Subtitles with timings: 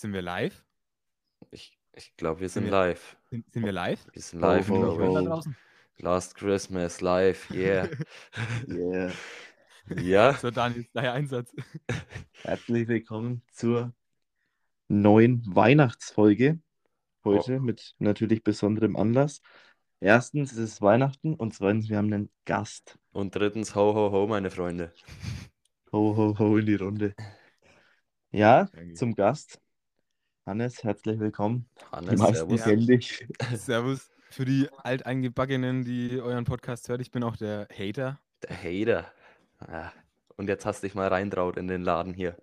[0.00, 0.64] Sind wir live?
[1.50, 3.18] Ich, ich glaube, wir Sind sind wir- live.
[3.28, 4.06] Sind, sind wir live?
[4.14, 6.02] Wir sind live, ho, glaube ich.
[6.02, 7.86] Last Christmas live, yeah.
[8.66, 9.12] Yeah.
[9.94, 11.52] ja, So, Daniel, dein Einsatz.
[12.42, 13.92] Herzlich willkommen zur
[14.88, 16.58] neuen Weihnachtsfolge.
[17.22, 17.60] Heute Oh.
[17.60, 19.42] mit natürlich besonderem Anlass.
[20.00, 22.98] Erstens ist es Weihnachten und zweitens, wir haben einen Gast.
[23.12, 24.94] und drittens, ho, ho, ho, meine Freunde.
[25.92, 27.14] Ho, ho, ho in die Runde.
[28.30, 28.94] Ja, Danke.
[28.94, 29.60] zum Gast.
[30.50, 31.64] Hannes, herzlich willkommen.
[31.78, 32.86] Die Hannes, meisten servus.
[32.86, 33.24] dich.
[33.54, 34.10] Servus.
[34.30, 38.18] Für die Alteingebackenen, die euren Podcast hört, ich bin auch der Hater.
[38.42, 39.12] Der Hater.
[39.68, 39.92] Ja.
[40.36, 42.36] Und jetzt hast du dich mal reintraut in den Laden hier.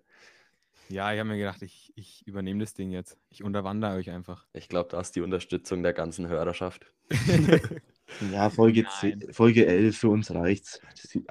[0.88, 3.18] Ja, ich habe mir gedacht, ich, ich übernehme das Ding jetzt.
[3.28, 4.46] Ich unterwandere euch einfach.
[4.54, 6.90] Ich glaube, da hast die Unterstützung der ganzen Hörerschaft.
[8.32, 9.20] Ja, Folge, Nein.
[9.20, 10.80] 10, Folge 11 für uns reicht's.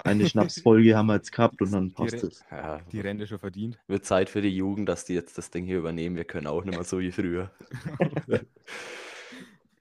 [0.04, 2.44] Eine Schnapsfolge haben wir jetzt gehabt und dann passt Re- es.
[2.52, 3.80] Ja, Die Rente schon verdient.
[3.88, 6.16] wird Zeit für die Jugend, dass die jetzt das Ding hier übernehmen.
[6.16, 7.52] Wir können auch nicht mehr so wie früher.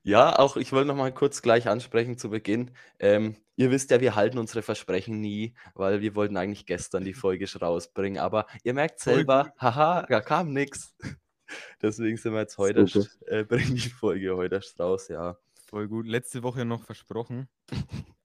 [0.03, 2.71] Ja, auch ich wollte noch mal kurz gleich ansprechen zu Beginn.
[3.01, 7.13] Ähm, ihr wisst ja, wir halten unsere Versprechen nie, weil wir wollten eigentlich gestern die
[7.13, 8.21] Folge schon rausbringen.
[8.21, 10.95] Aber ihr merkt selber, haha, da kam nichts.
[11.83, 12.87] Deswegen sind wir jetzt heute,
[13.27, 15.39] äh, bringen die Folge heute raus, ja.
[15.67, 16.07] Voll gut.
[16.07, 17.49] Letzte Woche noch versprochen.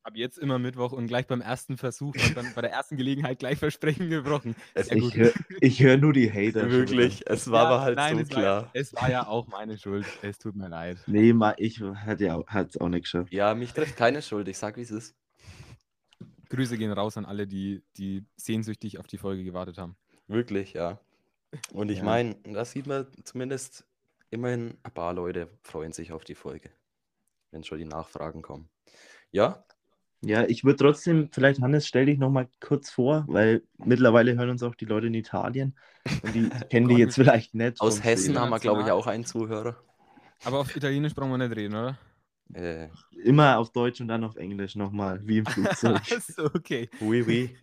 [0.04, 3.40] Ab jetzt immer Mittwoch und gleich beim ersten Versuch und dann bei der ersten Gelegenheit
[3.40, 4.56] gleich Versprechen gebrochen.
[4.90, 5.16] Gut.
[5.60, 6.62] Ich höre hör nur die Hater.
[6.62, 8.64] schon wirklich, es war Ja, aber halt nein, so es war, klar.
[8.64, 10.06] Ja, es war ja auch meine Schuld.
[10.24, 10.98] Es tut mir leid.
[11.08, 13.32] Nee, ma, ich hatte ja, hat's auch nicht geschafft.
[13.32, 15.16] Ja, mich trifft keine Schuld, ich sag, wie es ist.
[16.50, 19.96] Grüße gehen raus an alle, die, die sehnsüchtig auf die Folge gewartet haben.
[20.28, 21.00] Wirklich, ja.
[21.74, 22.04] Und ich Ja.
[22.06, 23.86] meine, da sieht man zumindest
[24.32, 26.72] immerhin ein paar Leute freuen sich auf die Folge,
[27.52, 28.70] wenn schon die Nachfragen kommen.
[29.32, 29.66] Ja,
[30.24, 34.50] Ja, ich würde trotzdem, vielleicht Hannes, stell dich noch mal kurz vor, weil mittlerweile hören
[34.52, 35.76] uns auch die Leute in Italien
[36.22, 37.82] und die kennen dich Gott, jetzt vielleicht nicht.
[37.82, 38.40] aus Hessen Sehen.
[38.40, 39.78] haben wir, glaube ich, auch einen Zuhörer.
[40.44, 42.00] Aber auf Italienisch brauchen wir nicht reden, oder?
[42.54, 42.90] Äh,
[43.24, 46.02] Immer auf Deutsch und dann auf Englisch nochmal, wie im Flugzeug.
[46.28, 46.90] so, okay.
[47.00, 47.58] oui, oui.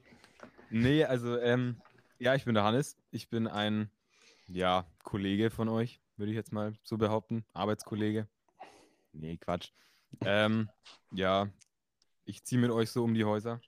[0.71, 1.83] Nee, also, ähm,
[2.19, 2.97] ja, ich bin der Hannes.
[3.11, 3.91] Ich bin ein,
[4.47, 7.45] ja, Kollege von euch, würde ich jetzt mal so behaupten.
[7.53, 8.29] Arbeitskollege.
[9.19, 9.73] Nee, Quatsch.
[10.21, 10.71] Ähm,
[11.13, 11.49] ja,
[12.25, 13.61] ich ziehe mit euch so um die Häuser.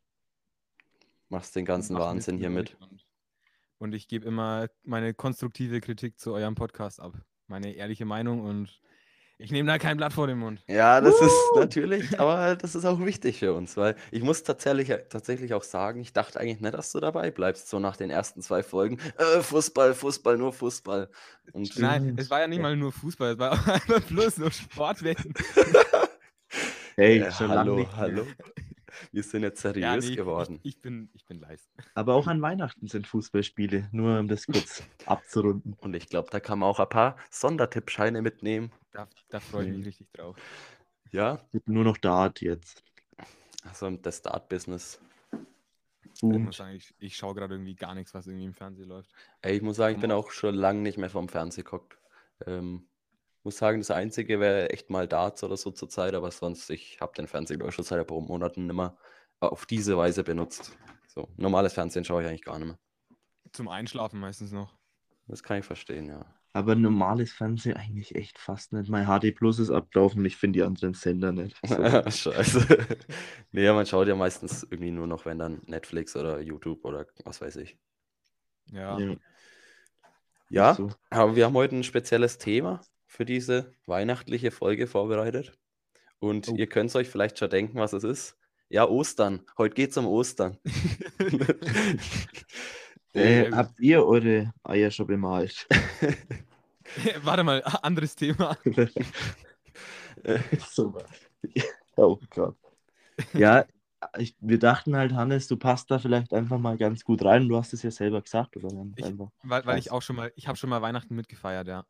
[1.29, 2.77] Machst den ganzen Mach Wahnsinn hier mit.
[3.79, 7.15] und ich gebe immer meine konstruktive Kritik zu eurem Podcast ab.
[7.47, 8.81] Meine ehrliche Meinung und
[9.41, 10.63] ich nehme da kein Blatt vor den Mund.
[10.69, 14.89] Ja, das ist natürlich, aber das ist auch wichtig für uns, weil ich muss tatsächlich,
[15.09, 18.43] tatsächlich auch sagen, ich dachte eigentlich nicht, dass du dabei bleibst, so nach den ersten
[18.43, 18.99] zwei Folgen.
[19.17, 21.09] Äh, Fußball, Fußball, nur Fußball.
[21.53, 24.51] Und Nein, es war ja nicht mal nur Fußball, es war auch einfach bloß nur
[24.51, 25.35] Sportwetten.
[26.97, 28.27] Hey, äh, schon lange hallo, hallo.
[29.13, 30.61] Wir sind jetzt seriös Ja, nee, geworden.
[30.63, 31.69] Ich, ich, bin, ich bin leise.
[31.95, 35.75] Aber auch an Weihnachten sind Fußballspiele, nur um das kurz abzurunden.
[35.81, 38.73] Und ich glaube, da kann man auch ein paar Sondertippscheine mitnehmen.
[38.93, 40.37] Da, da freue ich mich richtig drauf.
[41.13, 42.85] Ja, nur noch Dart jetzt.
[43.65, 45.01] also das Start-Business.
[46.13, 46.45] Ich Boomt.
[46.45, 49.11] muss sagen, ich, ich schaue gerade irgendwie gar nichts, was irgendwie im Fernsehen läuft.
[49.43, 51.99] Ey, ich muss sagen, ich bin auch schon lange nicht mehr vom Fernsehen geguckt.
[52.47, 52.90] Ähm,
[53.45, 56.99] muss sagen, das Einzige wäre echt mal Darts oder so zur Zeit, aber sonst, ich
[57.01, 58.97] habe den Fernseher schon seit ein paar Monaten nicht mehr
[59.41, 60.77] auf diese Weise benutzt.
[61.09, 62.79] So, normales Fernsehen schaue ich eigentlich gar nicht mehr.
[63.53, 64.75] Zum Einschlafen meistens noch.
[65.27, 66.27] Das kann ich verstehen, ja.
[66.53, 68.91] Aber normales Fernsehen eigentlich echt fast nicht.
[68.91, 71.57] Mein HD Plus ist abgelaufen, ich finde die anderen Sender nicht.
[71.65, 71.77] So.
[72.11, 72.67] Scheiße.
[73.53, 77.07] nee, ja, man schaut ja meistens irgendwie nur noch, wenn dann Netflix oder YouTube oder
[77.25, 77.79] was weiß ich.
[78.73, 78.99] Ja.
[78.99, 79.15] Ja,
[80.49, 80.91] Ja, so.
[81.11, 82.81] aber wir haben heute ein spezielles Thema
[83.11, 85.53] für diese weihnachtliche Folge vorbereitet.
[86.21, 86.55] Und Oh.
[86.55, 88.37] ihr könnt euch vielleicht schon denken, was es ist.
[88.69, 89.41] Ja, Ostern.
[89.59, 90.57] Heute geht es um Ostern.
[93.13, 93.57] Äh, Ähm.
[93.57, 95.67] habt ihr eure Eier schon bemalt?
[97.25, 98.57] Warte mal, anderes Thema.
[100.71, 100.97] so.
[101.97, 102.57] Oh Gott.
[103.33, 103.65] Ja,
[104.17, 107.49] ich, wir dachten halt, Hannes, du passt da vielleicht einfach mal ganz gut rein.
[107.49, 108.69] Du hast es ja selber gesagt, oder?
[108.97, 109.31] Ich- einfach.
[109.43, 111.85] Weil, weil ich auch schon mal, ich habe schon mal Weihnachten mitgefeiert, ja.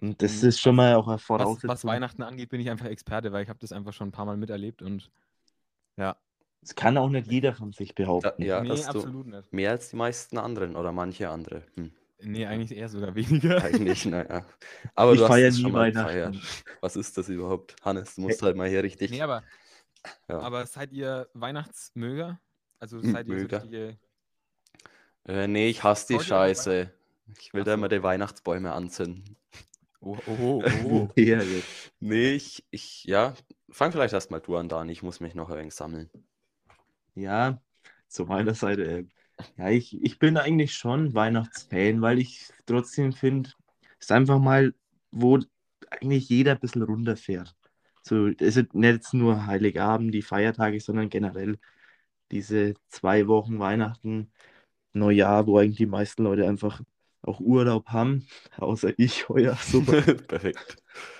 [0.00, 0.48] Und das Mhm.
[0.48, 1.70] ist schon mal auch eine Was, Voraussetzung.
[1.70, 4.24] was Weihnachten angeht, bin ich einfach Experte, weil ich habe das einfach schon ein paar
[4.26, 5.10] Mal miterlebt und
[5.96, 6.16] ja.
[6.62, 8.42] Das kann auch nicht jeder von sich Da, behaupten.
[8.42, 9.52] ja, nee, absolut nicht.
[9.52, 11.62] mehr als die meisten anderen oder manche andere.
[11.74, 11.92] Hm,
[12.22, 13.62] Nee, eigentlich eher sogar weniger.
[13.64, 14.46] eigentlich, naja.
[14.94, 16.42] Aber Ich du hast feier es nie schon mal Weihnachten.
[16.82, 17.76] Was ist das überhaupt?
[17.82, 19.10] Hannes, du musst halt mal hier richtig.
[19.10, 19.42] Nee, aber,
[20.28, 20.38] Ja.
[20.40, 22.40] aber seid ihr Weihnachtsmöger?
[22.78, 23.62] Also Hm, seid ihr so Möger.
[23.62, 23.98] richtige.
[25.26, 26.90] Äh, nee, ich hasse die Scheiße.
[27.38, 27.74] Ich will Ach da so.
[27.74, 29.36] immer die Weihnachtsbäume anzünden.
[30.00, 31.08] Oh, oh, oh.
[31.16, 31.40] Ja.
[32.00, 33.34] Nee, ich, ich, ja,
[33.70, 34.92] fang vielleicht erstmal du an, Dani.
[34.92, 36.10] Ich muss mich noch ein wenig sammeln.
[37.14, 37.60] Ja,
[38.08, 38.84] zu meiner Seite.
[38.84, 39.04] Äh,
[39.56, 43.50] ja, ich, ich bin eigentlich schon Weihnachtsfan, weil ich trotzdem finde,
[43.98, 44.74] ist einfach mal,
[45.10, 45.38] wo
[45.90, 47.54] eigentlich jeder ein bisschen runterfährt.
[48.02, 51.58] So, es ist nicht nur Heiligabend, die Feiertage, sondern generell
[52.30, 54.32] diese zwei Wochen Weihnachten,
[54.92, 56.82] Neujahr, wo eigentlich die meisten Leute einfach
[57.22, 58.26] auch Urlaub haben,
[58.56, 59.56] außer ich heuer.
[59.56, 60.02] Super.
[60.28, 60.76] Perfekt.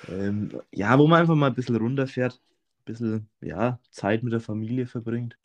[0.08, 4.40] ähm, ja, wo man einfach mal ein bisschen runterfährt, ein bisschen ja, Zeit mit der
[4.40, 5.36] Familie verbringt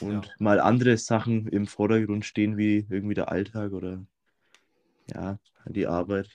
[0.00, 0.32] und Ja.
[0.38, 4.04] mal andere Sachen im Vordergrund stehen, wie irgendwie der Alltag oder
[5.12, 6.28] ja, die Arbeit.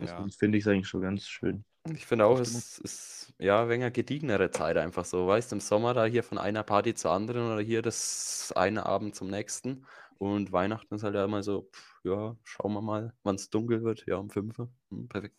[0.00, 0.18] Ja.
[0.18, 1.64] Also, finde ich eigentlich schon ganz schön.
[1.94, 5.26] Ich finde auch, es ist ja ein wenig gediegenere Zeit einfach so.
[5.26, 9.14] Weißt im Sommer da hier von einer Party zur anderen oder hier das eine Abend
[9.14, 9.86] zum nächsten.
[10.18, 13.84] Und Weihnachten ist halt ja immer so, pff, ja, schauen wir mal, wann es dunkel
[13.84, 14.04] wird.
[14.06, 14.68] Ja, um 5 Uhr.
[14.90, 15.36] Hm, perfekt.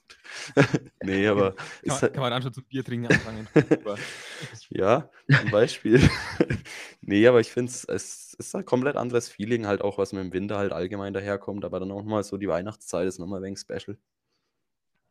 [1.03, 3.47] nee, aber Kann, ist man- halt, kann man dann schon zum Bier trinken anfangen.
[4.69, 5.09] Ja,
[5.39, 5.99] zum Beispiel.
[7.01, 10.23] nee, aber ich finde es, es ist ein komplett anderes Feeling halt auch, was mit
[10.23, 11.65] dem Winter halt allgemein daherkommt.
[11.65, 13.97] Aber dann auch mal so die Weihnachtszeit ist nochmal ein wenig special.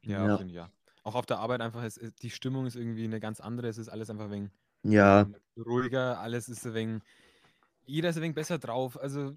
[0.03, 0.41] Ja, Ja.
[0.43, 0.71] ich ja.
[1.05, 3.69] Auch auf der Arbeit einfach, es, die Stimmung ist irgendwie eine ganz andere.
[3.69, 4.51] Es ist alles einfach ein wenig
[4.83, 7.03] Ja, ruhiger, alles ist ein wenig,
[7.87, 8.99] jeder ist ein wenig besser drauf.
[9.01, 9.35] Also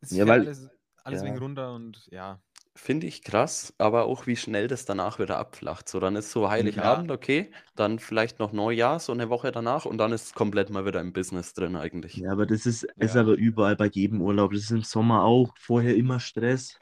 [0.00, 0.68] es Ja, weil- alles,
[1.04, 1.26] alles ja.
[1.28, 2.40] wenig runter und ja.
[2.76, 5.88] Finde ich krass, aber auch wie schnell das danach wieder abflacht.
[5.88, 9.98] So, dann ist so Heiligabend, okay, dann vielleicht noch Neujahr, so eine Woche danach und
[9.98, 12.16] dann ist es komplett mal wieder im Business drin eigentlich.
[12.16, 13.22] ja, aber das ist, ist Ja.
[13.22, 14.52] aber überall bei jedem Urlaub.
[14.52, 15.52] Das ist im Sommer auch.
[15.58, 16.78] Vorher immer Stress,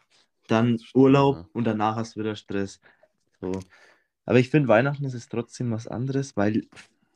[0.46, 1.48] dann Urlaub ja.
[1.54, 2.80] und danach hast du wieder Stress.
[3.40, 3.50] So.
[4.26, 6.66] Aber ich finde, Weihnachten ist es trotzdem was anderes, weil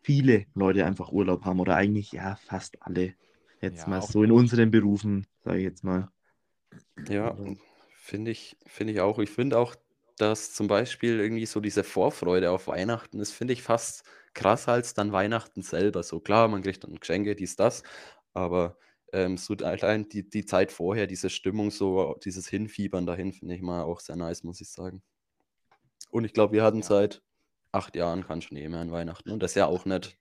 [0.01, 3.15] viele Leute einfach Urlaub haben oder eigentlich ja fast alle.
[3.63, 6.09] Jetzt Ja, mal so in unseren Berufen, sage ich jetzt mal.
[7.09, 7.37] Ja,
[8.01, 9.19] finde ich, finde ich auch.
[9.19, 9.75] Ich finde auch,
[10.19, 14.05] dass zum Beispiel irgendwie so diese Vorfreude auf Weihnachten ist, finde ich fast
[14.35, 16.03] krasser als dann Weihnachten selber.
[16.03, 17.83] So klar, man kriegt dann Geschenke, dies, das,
[18.35, 18.77] aber
[19.13, 23.63] ähm, so allein die, die Zeit vorher, diese Stimmung, so dieses Hinfiebern dahin, finde ich
[23.63, 25.03] mal auch sehr nice, muss ich sagen.
[26.11, 26.89] Und ich glaube, wir hatten Ja.
[26.89, 27.23] seit
[27.73, 30.19] acht Jahren kann schon eh mehr an Weihnachten und das ja auch nicht.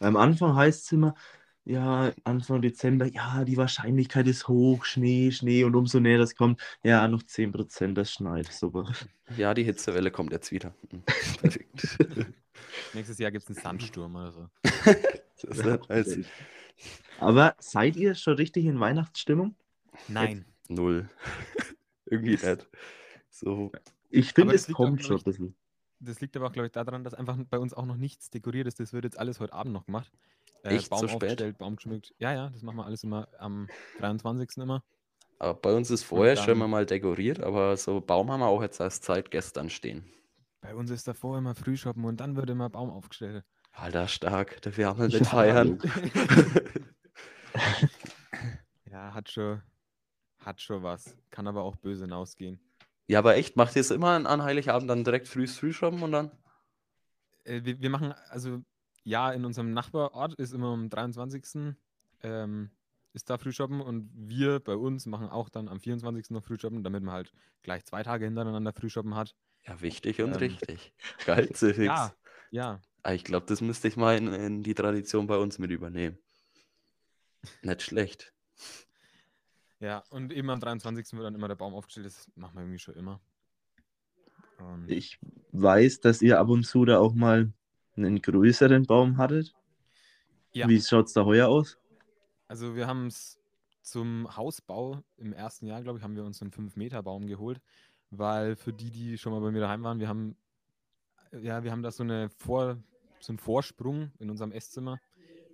[0.00, 1.14] Am Anfang heißt es immer,
[1.64, 6.60] ja, Anfang Dezember, ja, die Wahrscheinlichkeit ist hoch, Schnee, Schnee und umso näher das kommt,
[6.82, 8.52] ja, noch 10%, das schneit.
[8.52, 8.92] Super.
[9.36, 10.74] Ja, die Hitzewelle kommt jetzt wieder.
[10.90, 11.02] Mhm.
[11.40, 11.98] Perfekt.
[12.94, 14.48] Nächstes Jahr gibt es einen Sandsturm oder so.
[15.44, 16.18] Das ist nicht nice.
[17.18, 19.56] Aber seid ihr schon richtig in Weihnachtsstimmung?
[20.06, 20.44] Nein.
[20.68, 21.08] Null.
[22.06, 22.68] Irgendwie nicht.
[23.28, 23.72] So,
[24.10, 25.54] Ich finde, es kommt schon ein bisschen.
[25.98, 28.68] Das liegt aber auch, glaube ich, daran, dass einfach bei uns auch noch nichts dekoriert
[28.68, 28.78] ist.
[28.78, 30.12] Das wird jetzt alles heute Abend noch gemacht.
[30.62, 30.90] Äh, Echt?
[30.90, 31.22] Baum So spät?
[31.22, 32.14] aufgestellt, Baum geschmückt.
[32.18, 33.68] Ja, ja, das machen wir alles immer am
[33.98, 34.58] 23.
[34.62, 34.82] immer.
[35.38, 38.46] aber bei uns ist vorher schon dann- immer mal dekoriert, aber so Baum haben wir
[38.46, 40.04] auch jetzt erst seit gestern stehen.
[40.60, 43.44] Bei uns ist davor immer Frühshoppen und dann wird immer Baum aufgestellt.
[43.72, 44.62] Alter, stark.
[44.62, 45.78] Der wir mit Ja, feiern.
[48.90, 49.62] Ja, hat schon,
[50.38, 51.16] hat schon was.
[51.30, 52.60] Kann aber auch böse hinausgehen.
[53.08, 56.12] ja, aber echt, macht ihr es immer an, Heiligabend dann direkt früh früh shoppen und
[56.12, 56.30] dann?
[57.44, 58.62] Äh, wir, wir machen, also
[59.04, 61.74] ja, in unserem Nachbarort ist immer am 23.
[62.22, 62.70] Ähm,
[63.12, 66.30] ist da Frühshoppen und wir bei uns machen auch dann am 24.
[66.30, 67.32] noch Frühshoppen, damit man halt
[67.62, 69.34] gleich zwei Tage hintereinander Frühshoppen hat.
[69.66, 70.94] Ja, wichtig und Ähm, richtig.
[71.26, 71.78] Geil, Fix.
[71.78, 72.14] Ja,
[72.50, 72.80] ja.
[73.02, 76.18] Ah, Ich glaube, das müsste ich mal in, in die Tradition bei uns mit übernehmen.
[77.62, 78.32] Nicht schlecht.
[79.80, 81.12] Ja, und eben am 23.
[81.12, 82.06] wird dann immer der Baum aufgestellt.
[82.06, 83.20] Das machen wir irgendwie schon immer.
[84.58, 85.18] Und Ich
[85.50, 87.52] weiß, dass ihr ab und zu da auch mal
[87.96, 89.54] einen größeren Baum hattet.
[90.52, 90.68] Ja.
[90.68, 91.78] Wie schaut es da heuer aus?
[92.48, 93.38] Also wir haben es
[93.82, 97.60] zum Hausbau im ersten Jahr, glaube ich, haben wir uns einen 5-Meter-Baum geholt,
[98.10, 100.36] weil für die, die schon mal bei mir daheim waren, wir haben,
[101.32, 102.78] ja, wir haben da so, eine Vor,
[103.20, 105.00] so einen Vorsprung in unserem Esszimmer,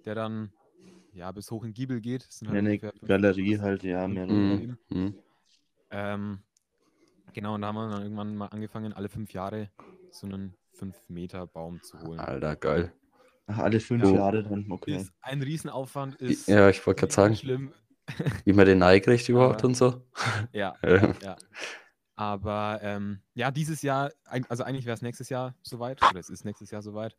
[0.04, 0.52] der dann
[1.12, 2.26] ja bis hoch in den Giebel geht.
[2.26, 4.50] Das sind Ja, eine Galerie halt, ja, mehr Mhm.
[4.50, 4.78] weniger.
[4.88, 5.18] Hm, hm.
[5.90, 6.38] Ähm,
[7.33, 9.71] genau, und da haben wir dann irgendwann mal angefangen, alle fünf Jahre
[10.11, 12.18] so einen 5-Meter-Baum zu holen.
[12.20, 12.92] Alter, geil.
[13.47, 14.11] Ach, alle fünf Ja.
[14.12, 14.97] Jahre dann, okay.
[14.97, 17.73] Ist ein Riesenaufwand, ist Ja, ich wollte gerade sagen, schlimm.
[18.44, 20.02] wie man den Ei kriegt überhaupt Aber- und so.
[20.52, 20.76] Ja,
[21.23, 21.37] Ja.
[22.16, 24.11] Aber ähm, ja, dieses Jahr,
[24.49, 27.16] also eigentlich wäre es nächstes Jahr soweit, oder es ist nächstes Jahr soweit.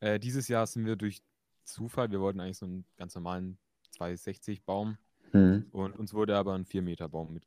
[0.00, 1.20] Äh, dieses Jahr sind wir durch
[1.64, 3.58] Zufall, wir wollten eigentlich so einen ganz normalen
[3.96, 4.98] 260 Baum
[5.32, 5.66] Hm.
[5.72, 7.44] und uns wurde aber ein 4 Meter Baum mit,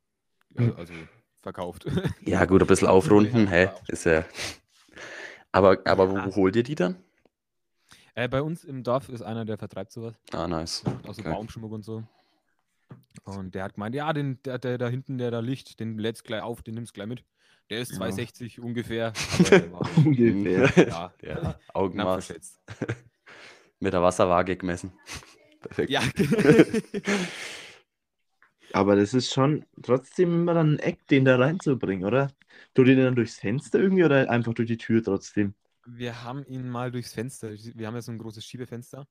[0.58, 0.94] also, also
[1.42, 1.86] verkauft.
[2.26, 3.70] Ja, gut, ein bisschen aufrunden, hä?
[3.88, 4.26] Ist ja.
[5.52, 6.26] Aber, aber wo, Ja.
[6.26, 6.98] wo holt ihr die dann?
[8.16, 10.82] äh, bei uns im Dorf ist einer, der vertreibt sowas, Ah, nice.
[10.84, 11.32] der macht auch so Okay.
[11.32, 12.04] Baumschmuck und so.
[13.24, 16.24] Und der hat gemeint, ja, den, der, der da hinten, der da liegt, den lädst
[16.24, 17.24] gleich auf, den nimmst gleich mit.
[17.70, 17.98] Der ist Ja.
[17.98, 19.14] 260 ungefähr.
[19.50, 20.72] Der Ungefähr.
[20.88, 22.34] ja, Ja, knapp Augenmaß.
[23.80, 24.92] Mit der Wasserwaage gemessen.
[25.62, 25.90] Perfekt.
[25.90, 26.02] Ja.
[28.74, 32.32] Aber das ist schon trotzdem immer dann ein Eck, den da reinzubringen, oder?
[32.74, 35.54] Tut ihr den dann durchs Fenster irgendwie oder einfach durch die Tür trotzdem?
[35.86, 37.52] Wir haben ihn mal durchs Fenster.
[37.52, 39.08] Wir haben ja so ein großes Schiebefenster.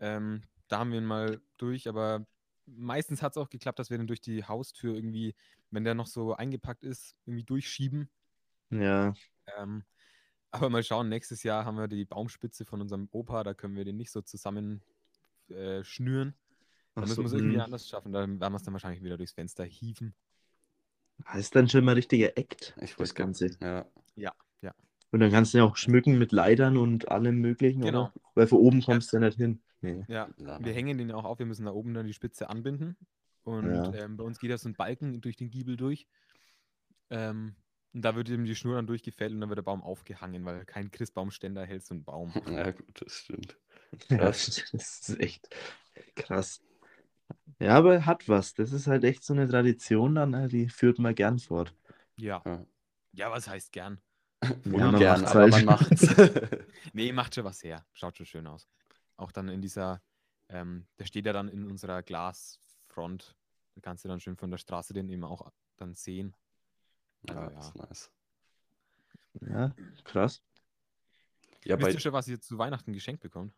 [0.00, 2.24] Ähm, da haben wir ihn mal durch, aber
[2.66, 5.34] meistens hat es auch geklappt, dass wir den durch die Haustür irgendwie,
[5.70, 8.08] wenn der noch so eingepackt ist, irgendwie durchschieben.
[8.70, 9.12] Ja.
[9.58, 9.84] Ähm,
[10.50, 13.84] aber mal schauen, nächstes Jahr haben wir die Baumspitze von unserem Opa, da können wir
[13.84, 14.82] den nicht so zusammen
[15.48, 16.34] äh, schnüren.
[16.94, 18.12] Da Ach müssen wir es irgendwie anders schaffen.
[18.12, 20.14] Da werden wir es dann wahrscheinlich wieder durchs Fenster hieven.
[21.24, 23.50] Das ist dann schon mal richtiger Act, Ich das Ganze.
[23.60, 23.86] Ja.
[25.12, 28.02] Und dann kannst du ja auch schmücken mit Leitern und allem möglichen, Genau.
[28.02, 28.12] oder?
[28.34, 29.60] Weil von oben kommst du ja nicht hin.
[29.80, 30.04] Nee.
[30.08, 30.64] Ja, Ja.
[30.64, 31.38] wir hängen den ja auch auf.
[31.40, 32.96] Wir müssen da oben dann die Spitze anbinden.
[33.42, 33.92] Und Ja.
[33.94, 36.06] ähm, bei uns geht ja so ein Balken durch den Giebel durch.
[37.10, 37.56] Ähm,
[37.92, 40.64] und da wird eben die Schnur dann durchgefällt und dann wird der Baum aufgehangen, weil
[40.64, 42.32] kein Christbaumständer hält so einen Baum.
[42.46, 43.58] ja, gut, das stimmt.
[44.10, 44.64] Ja, Krass.
[44.72, 45.48] das ist echt
[46.14, 46.62] krass.
[47.58, 48.54] Ja, aber hat was.
[48.54, 51.74] Das ist halt echt so eine Tradition dann, äh, die führt man gern fort.
[52.16, 52.42] Ja.
[52.44, 52.64] Ja.
[53.12, 54.00] Ja, was heißt gern?
[54.64, 55.52] Ja, man macht's aber halt.
[55.52, 56.06] man macht's.
[56.94, 57.84] Nee, macht schon was her.
[57.92, 58.66] Schaut schon schön aus.
[59.16, 60.00] Auch dann in dieser,
[60.48, 63.36] ähm, der steht ja dann in unserer Glasfront.
[63.74, 66.34] Da kannst du dann schön von der Straße den eben auch dann sehen.
[67.28, 67.56] Also, ja, ja.
[67.56, 68.10] das ist nice.
[69.42, 70.42] Ja, krass.
[71.64, 73.54] Ja, Wisst ihr schon, was ihr zu Weihnachten geschenkt bekommt?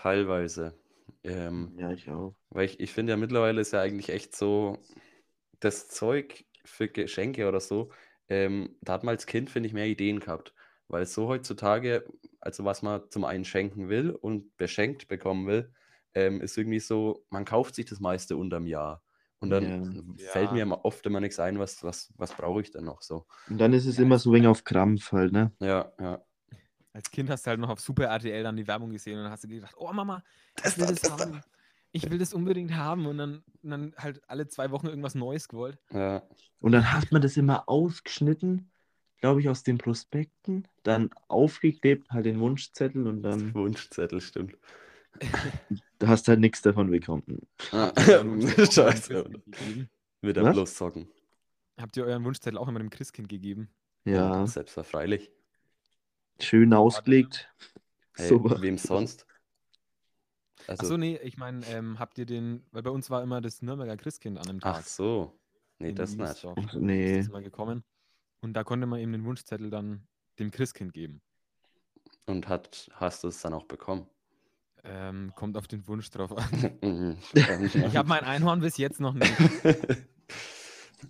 [0.00, 0.74] teilweise.
[1.24, 2.34] Ähm, Ja, ich auch.
[2.50, 4.78] Weil ich, ich finde ja mittlerweile ist ja eigentlich echt so
[5.60, 7.92] das Zeug für Geschenke oder so.
[8.28, 10.54] Ähm, da hat man als Kind, finde ich, mehr Ideen gehabt.
[10.88, 12.06] Weil so heutzutage,
[12.40, 15.72] also was man zum einen schenken will und beschenkt bekommen will,
[16.14, 19.02] ähm, ist irgendwie so, man kauft sich das meiste unterm Jahr.
[19.40, 19.78] Und dann
[20.16, 20.18] Ja.
[20.18, 23.26] fällt mir immer oft immer nichts ein, was, was, was brauche ich denn noch so.
[23.46, 25.52] Und dann ist es Ja, immer es so wegen auf Krampf halt, ne?
[25.60, 26.24] Ja, ja.
[26.92, 29.32] Als Kind hast du halt noch auf Super RTL dann die Werbung gesehen und dann
[29.32, 30.22] hast du gedacht, oh Mama,
[30.56, 31.24] Das ich will da, das das da.
[31.24, 31.42] haben.
[31.92, 35.48] Ich will das unbedingt haben und dann, und dann halt alle zwei Wochen irgendwas Neues
[35.48, 35.78] gewollt.
[35.92, 36.22] Ja,
[36.60, 38.70] Und dann hat man das immer ausgeschnitten,
[39.20, 44.56] glaube ich, aus den Prospekten, dann aufgeklebt, halt den Wunschzettel und dann Wunschzettel, stimmt.
[45.98, 47.40] du hast halt nichts davon bekommen.
[47.72, 49.24] Ah, dem Scheiße.
[50.22, 50.52] Wieder Was?
[50.54, 51.08] bloß zocken.
[51.80, 53.68] Habt ihr euren Wunschzettel auch immer dem Christkind gegeben?
[54.04, 55.30] Ja, Selbstverfreilich.
[56.44, 57.48] Schön ausgelegt.
[58.14, 58.60] Hey, Super.
[58.60, 59.26] wem sonst?
[60.66, 63.62] Also, Achso, nee, ich meine, ähm, habt ihr den, weil bei uns war immer das
[63.62, 64.76] Nürnberger Christkind an dem Tag.
[64.80, 65.38] ach so.
[65.78, 66.44] Nee, das nicht.
[66.44, 67.18] Ist nee.
[67.18, 67.82] das mal gekommen.
[68.40, 70.06] Und da konnte man eben den Wunschzettel dann
[70.38, 71.22] dem Christkind geben.
[72.26, 74.06] Und hat, hast du es dann auch bekommen?
[74.84, 76.78] Ähm, kommt auf den Wunsch drauf an.
[76.82, 77.18] Mhm.
[77.34, 79.32] Ich habe mein Einhorn bis jetzt noch nicht.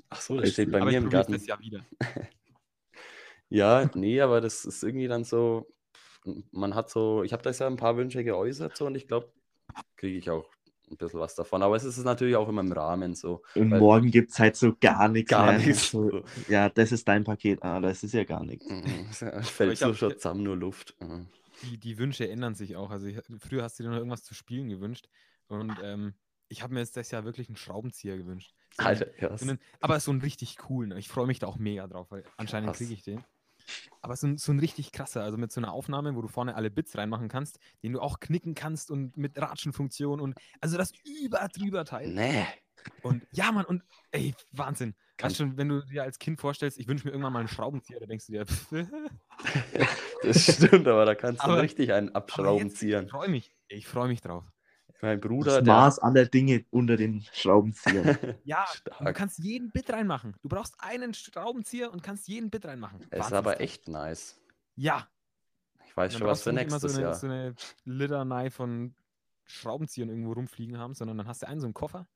[0.09, 1.33] Ach so, das steht bei aber mir ich im Garten.
[1.33, 1.85] das Jahr wieder.
[3.51, 5.67] Ja, nee, aber das ist irgendwie dann so,
[6.53, 9.33] man hat so, ich habe da ja ein paar Wünsche geäußert so und ich glaube,
[9.97, 10.49] kriege ich auch
[10.91, 11.63] ein bisschen was davon.
[11.63, 13.43] Aber es ist natürlich auch immer im Rahmen so.
[13.55, 15.67] Und morgen gibt es halt so gar nichts Gar mehr.
[15.67, 15.91] nichts.
[15.91, 17.63] So, ja, das ist dein Paket.
[17.63, 18.67] Ah, das ist ja gar nichts.
[18.69, 19.07] Mhm,
[19.43, 20.97] Fällt ich so schon zusammen nur Luft.
[21.01, 21.29] Mhm.
[21.63, 22.91] Die, die Wünsche ändern sich auch.
[22.91, 25.09] Also ich, früher hast du dir noch irgendwas zu spielen gewünscht.
[25.47, 26.15] Und ähm,
[26.49, 28.55] ich habe mir jetzt das Jahr wirklich einen Schraubenzieher gewünscht.
[28.75, 29.31] So einen- Alter, ja.
[29.41, 30.97] einen, aber so einen richtig coolen.
[30.97, 33.23] Ich freue mich da auch mega drauf, weil anscheinend kriege ich den.
[34.03, 36.55] Aber so ein, so ein richtig krasser, also mit so einer Aufnahme, wo du vorne
[36.55, 40.93] alle Bits reinmachen kannst, den du auch knicken kannst und mit Ratschenfunktion und also das
[41.23, 42.09] überdrüber Teil.
[42.09, 42.45] Nee.
[43.03, 44.95] Und ja, Mann, und ey, Wahnsinn.
[45.19, 47.49] Kann- Weißt schon, wenn du dir als Kind vorstellst, ich wünsche mir irgendwann mal einen
[47.49, 48.47] Schraubenzieher, da denkst du dir,
[50.23, 53.05] Das stimmt, aber da kannst du Aber- richtig einen aber abschrauben jetzt, ziehen.
[53.05, 53.53] Ich freue mich.
[53.69, 54.45] Ich freue mich drauf.
[55.03, 55.75] Mein Bruder, Das der.
[55.75, 58.19] Maß aller Dinge unter den Schraubenziehern.
[58.45, 58.67] Ja,
[59.03, 59.17] du Stark.
[59.17, 60.37] kannst jeden Bit reinmachen.
[60.43, 63.01] Du brauchst einen Schraubenzieher und kannst jeden Bit reinmachen.
[63.11, 64.39] Ist Wahnsinns aber echt nice.
[64.77, 65.09] Ja.
[65.87, 67.15] Ich weiß schon, was du für nicht immer nächstes so eine, Jahr.
[67.15, 67.55] so eine
[67.85, 68.95] Litanei von
[69.47, 72.07] Schraubenziehern irgendwo rumfliegen haben, sondern dann hast du einen so einen Koffer und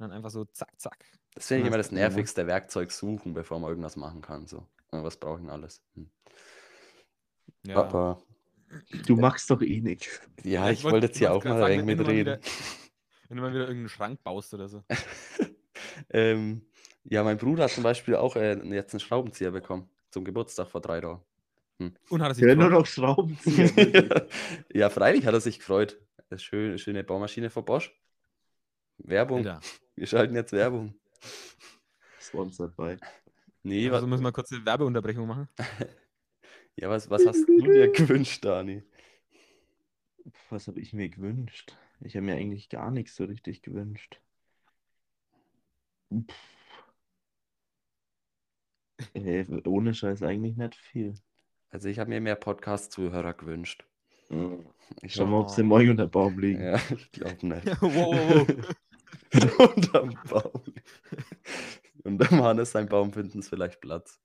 [0.00, 1.04] dann einfach so zack, zack.
[1.34, 1.96] Das finde ich Ja, immer das ja.
[1.96, 4.46] nervigste Werkzeug suchen, bevor man irgendwas machen kann.
[4.46, 4.66] So.
[4.92, 5.82] Ja, Was brauche ich denn alles?
[5.94, 6.10] Hm.
[7.64, 7.76] Ja.
[7.76, 8.22] Aber
[9.06, 10.20] Du machst doch eh nichts.
[10.42, 12.38] ja, ich wollt- wollte jetzt hier auch mal sagen, mitreden.
[13.28, 14.82] Wenn du mal wieder irgendeinen Schrank baust oder so.
[16.10, 16.62] ähm,
[17.04, 19.88] ja, mein Bruder hat zum Beispiel auch äh, jetzt einen Schraubenzieher bekommen.
[20.10, 21.20] Zum Geburtstag vor drei Tagen.
[22.08, 22.72] Und hat er sich Ja, nur gefreut?
[22.80, 24.26] noch Schraubenzieher.
[24.72, 25.98] ja, freilich hat er sich gefreut.
[26.30, 27.92] Eine schöne, schöne Baumaschine von Bosch.
[28.98, 29.38] Werbung.
[29.38, 29.60] Alter.
[29.94, 30.94] Wir schalten jetzt Werbung.
[32.18, 32.96] Sponsored by.
[33.62, 35.48] Nee, Also müssen wir kurz eine Werbeunterbrechung machen.
[36.76, 38.82] ja, was, was hast du dir gewünscht, Dani?
[40.50, 41.76] Was habe ich mir gewünscht?
[42.00, 44.20] Ich habe mir eigentlich gar nichts so richtig gewünscht.
[46.12, 46.34] Pff.
[49.12, 51.12] Äh, ohne Scheiß eigentlich nicht viel.
[51.68, 53.84] Also ich habe mir mehr Podcast-Zuhörer gewünscht.
[54.30, 54.64] Mhm.
[55.02, 56.62] Ich Schau mal, ob sie morgen unter Baum liegen.
[56.62, 57.66] Ja, ich glaube nicht.
[57.82, 58.66] wow, wow, wow.
[59.76, 60.62] Unterm Baum.
[62.04, 64.20] Unterm Hannes sein Baum finden es vielleicht Platz.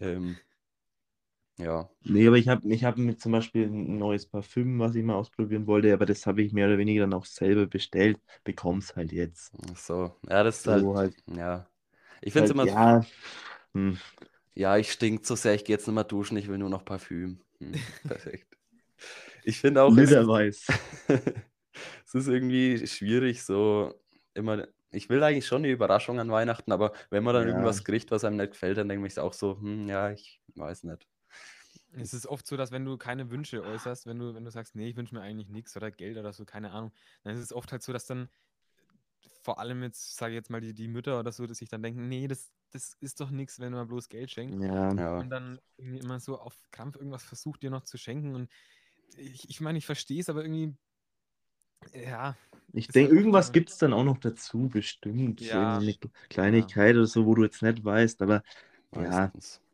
[0.00, 0.36] Ähm,
[1.58, 1.88] ja.
[2.08, 5.16] Nee, aber ich habe ich hab mir zum Beispiel ein neues Parfüm, was ich mal
[5.16, 8.20] ausprobieren wollte, aber das habe ich mehr oder weniger dann auch selber bestellt.
[8.44, 9.52] Bekomm's halt jetzt.
[9.72, 11.14] Ach So, ja, das ist halt, So halt.
[11.26, 11.68] ja.
[12.22, 13.06] Ich finde es halt immer, ja,
[13.74, 14.00] hm.
[14.54, 16.84] ja, ich stink so sehr, ich gehe jetzt nicht mehr duschen, ich will nur noch
[16.84, 17.40] Parfüm.
[17.60, 18.56] Hm, perfekt.
[19.42, 20.20] Ich finde auch, es,
[22.06, 23.94] es ist irgendwie schwierig, so
[24.34, 24.66] immer.
[24.90, 27.48] Ich will eigentlich schon eine Überraschung an Weihnachten, aber wenn man dann Ja.
[27.48, 30.84] irgendwas kriegt, was einem nicht gefällt, dann denke ich auch so, hm, ja, ich weiß
[30.84, 31.06] nicht.
[31.92, 34.74] Es ist oft so, dass wenn du keine Wünsche äußerst, wenn du, wenn du sagst,
[34.74, 37.52] nee, ich wünsche mir eigentlich nichts oder Geld oder so, keine Ahnung, dann ist es
[37.52, 38.28] oft halt so, dass dann
[39.42, 41.82] vor allem jetzt, sage ich jetzt mal, die, die Mütter oder so, dass sich dann
[41.82, 44.62] denken, nee, das, das ist doch nichts, wenn man bloß Geld schenkt.
[44.62, 44.92] Ja.
[44.92, 45.18] Ja.
[45.18, 48.34] Und dann irgendwie immer so auf Krampf irgendwas versucht, dir noch zu schenken.
[48.34, 48.50] Und
[49.16, 50.74] ich, ich meine, ich verstehe es, aber irgendwie,
[51.94, 52.36] ja,
[52.72, 55.40] Ich denke, halt irgendwas gibt es dann auch noch dazu, bestimmt.
[55.40, 55.80] Ja.
[55.80, 58.42] Irgendeine Kleinigkeit oder so, wo du jetzt nicht weißt, aber
[58.96, 59.60] Meistens.
[59.62, 59.65] Ja,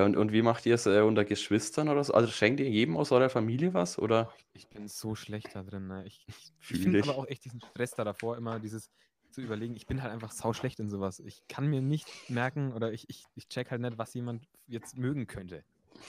[0.00, 2.14] und, und wie macht ihr es äh, unter Geschwistern oder so?
[2.14, 3.98] Also schenkt ihr jedem aus eurer Familie was?
[3.98, 4.32] Oder?
[4.54, 5.86] ich bin so schlecht da drin.
[5.86, 6.04] Ne?
[6.06, 7.08] Ich, ich, ich finde ich.
[7.08, 8.90] aber auch echt diesen Stress da davor, immer dieses
[9.30, 9.74] zu überlegen.
[9.76, 11.20] Ich bin halt einfach sau schlecht in sowas.
[11.20, 14.98] Ich kann mir nicht merken oder ich, ich, ich check halt nicht, was jemand jetzt
[14.98, 15.64] mögen könnte.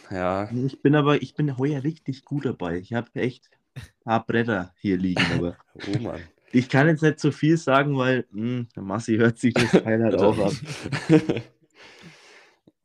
[0.09, 2.77] Ja, ich bin aber, ich bin heuer richtig gut dabei.
[2.77, 6.21] Ich habe echt ein paar Bretter hier liegen, aber oh Mann.
[6.51, 10.03] ich kann jetzt nicht so viel sagen, weil mh, der Massi hört sich das Teil
[10.03, 10.53] halt auch ab.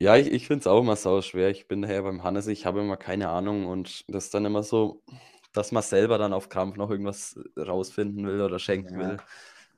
[0.01, 1.51] Ja, ich, ich finde es auch immer sau schwer.
[1.51, 4.63] Ich bin daher beim Hannes, ich habe immer keine Ahnung und das ist dann immer
[4.63, 5.03] so,
[5.53, 9.01] dass man selber dann auf Krampf noch irgendwas rausfinden will oder schenken Ja.
[9.01, 9.17] will.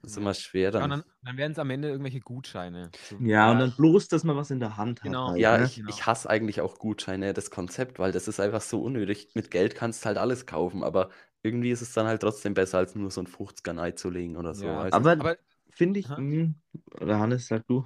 [0.03, 0.19] Das ist Ja.
[0.19, 0.93] immer schwer Ja, und dann.
[0.93, 2.95] dann, dann werden es am Ende irgendwelche Gutscheine.
[3.01, 5.19] So, Ja, und dann bloß, dass man was in der Hand hat.
[5.19, 5.27] Genau.
[5.27, 5.73] Halt, Ja, ne?
[5.73, 5.89] ich, Genau.
[5.89, 9.31] ich hasse eigentlich auch Gutscheine, das Konzept, weil das ist einfach so unnötig.
[9.35, 11.09] Mit Geld kannst du halt alles kaufen, aber
[11.43, 14.77] irgendwie ist es dann halt trotzdem besser, als nur so ein 50er neizulegen oder so.
[14.77, 15.13] Ja, du?
[15.17, 15.37] aber Aber
[15.71, 16.55] finde ich, mh,
[17.01, 17.85] oder Hannes, sag du.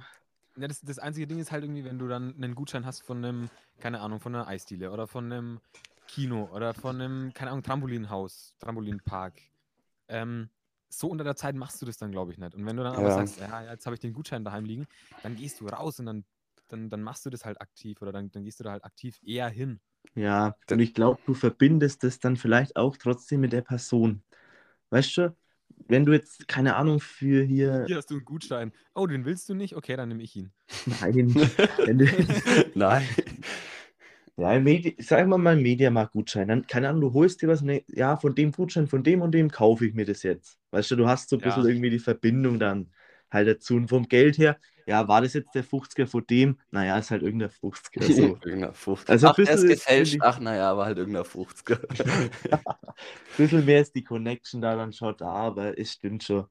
[0.57, 3.17] Ja, das, das einzige Ding ist halt irgendwie, wenn du dann einen Gutschein hast von
[3.23, 3.49] einem,
[3.79, 5.59] keine Ahnung, von einer Eisdiele oder von einem
[6.07, 9.41] Kino oder von einem, keine Ahnung, Trampolinhaus, Trampolinpark.
[10.07, 10.49] Ähm,
[10.89, 12.55] so unter der Zeit machst du das dann, glaube ich, nicht.
[12.55, 13.11] Und wenn du dann aber Ja.
[13.11, 14.87] sagst, ja, jetzt habe ich den Gutschein daheim liegen,
[15.21, 16.25] dann gehst du raus und dann,
[16.69, 19.19] dann, dann machst du das halt aktiv oder dann, dann gehst du da halt aktiv
[19.23, 19.81] eher hin.
[20.15, 24.23] Ja, und ich glaube, du verbindest das dann vielleicht auch trotzdem mit der Person.
[24.89, 25.35] Weißt du,
[25.87, 28.73] wenn du jetzt, keine Ahnung, für hier, Hier hast du einen Gutschein.
[28.95, 29.75] Oh, den willst du nicht?
[29.75, 30.51] Okay, dann nehme ich ihn.
[30.85, 31.49] nein, du,
[32.75, 33.07] Nein.
[34.37, 38.17] ja, Medi sag mal mal Mediamarkt-Gutschein, dann, keine Ahnung, du holst dir was, ne, ja,
[38.17, 40.59] von dem Gutschein, von dem und dem kaufe ich mir das jetzt.
[40.71, 41.43] Weißt du, du hast so ein Ja.
[41.43, 42.91] bisschen irgendwie die Verbindung dann
[43.31, 43.75] halt dazu.
[43.75, 46.59] Und vom Geld her, ja, war das jetzt der 50er von dem?
[46.71, 48.03] Naja, ist halt irgendein 50er.
[48.03, 48.21] So.
[48.45, 49.09] Irgendeiner 50.
[49.09, 50.17] Also ein Ach, der ist bisschen gefälscht.
[50.21, 51.79] Ach, naja, aber halt irgendeiner 50er.
[52.51, 56.45] Ein bisschen mehr ist die Connection da dann schon da, aber es stimmt schon.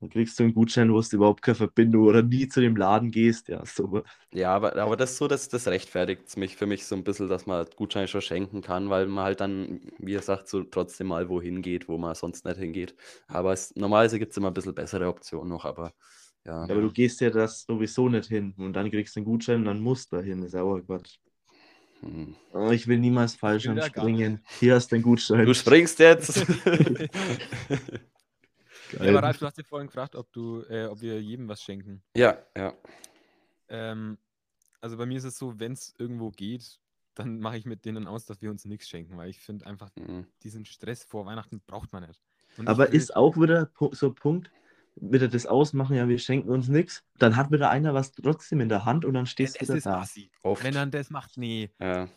[0.00, 3.10] Dann kriegst du einen Gutschein, wo du überhaupt keine Verbindung oder nie zu dem Laden
[3.10, 3.48] gehst.
[3.48, 4.02] Ja, so.
[4.32, 7.28] Ja, aber, aber das ist so, das, das rechtfertigt mich für mich so ein bisschen,
[7.28, 11.06] dass man Gutscheine schon schenken kann, weil man halt dann, wie ihr sagt, so trotzdem
[11.06, 12.94] mal wohin geht, wo man sonst nicht hingeht.
[13.26, 15.94] Aber es, normalerweise gibt es immer ein bisschen bessere Optionen noch, aber
[16.46, 16.62] ja.
[16.62, 19.64] Aber du gehst ja das sowieso nicht hin und dann kriegst du einen Gutschein und
[19.66, 20.40] dann musst du hin.
[20.42, 21.18] Das ist auch Quatsch.
[22.00, 22.34] Hm.
[22.52, 24.44] Oh, ich will niemals falsch anspringen.
[24.60, 25.46] Hier hast du einen Gutschein.
[25.46, 26.46] Du springst jetzt!
[28.92, 31.60] Ja, aber Ralf, du hast dir vorhin gefragt, ob du, äh, ob wir jedem was
[31.60, 32.02] schenken.
[32.14, 32.72] ja, ja.
[33.68, 34.16] Ähm,
[34.80, 36.78] also bei mir ist es so, wenn es irgendwo geht,
[37.14, 39.90] dann mache ich mit denen aus, dass wir uns nichts schenken, weil ich finde einfach,
[39.96, 40.26] Hm.
[40.44, 42.22] diesen Stress vor Weihnachten braucht man nicht.
[42.58, 44.52] Und Aber ist auch wieder so ein Punkt,
[44.96, 47.04] wieder das Ausmachen, ja, wir schenken uns nichts.
[47.18, 49.76] Dann hat wieder einer was trotzdem in der Hand und dann stehst du das wieder
[50.02, 50.28] ist da.
[50.42, 50.64] Oft.
[50.64, 51.70] Wenn er das macht, nee.
[51.80, 52.08] Ja.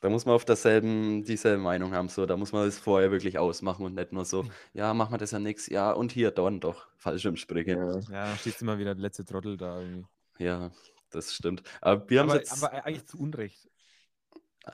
[0.00, 2.08] Da muss man auf derselben, dieselbe Meinung haben.
[2.08, 5.18] So, da muss man das vorher wirklich ausmachen und nicht nur so, ja, machen wir
[5.18, 5.68] das ja nix.
[5.68, 6.88] Ja, und hier, Dorn doch.
[6.96, 7.78] Fallschirmspringen.
[7.78, 8.00] Ja.
[8.10, 10.06] Ja, dann stehst du immer wieder der letzte Trottel da irgendwie.
[10.38, 10.72] Ja,
[11.10, 11.62] das stimmt.
[11.80, 13.70] Aber wir haben Aber, jetzt aber eigentlich zu Unrecht.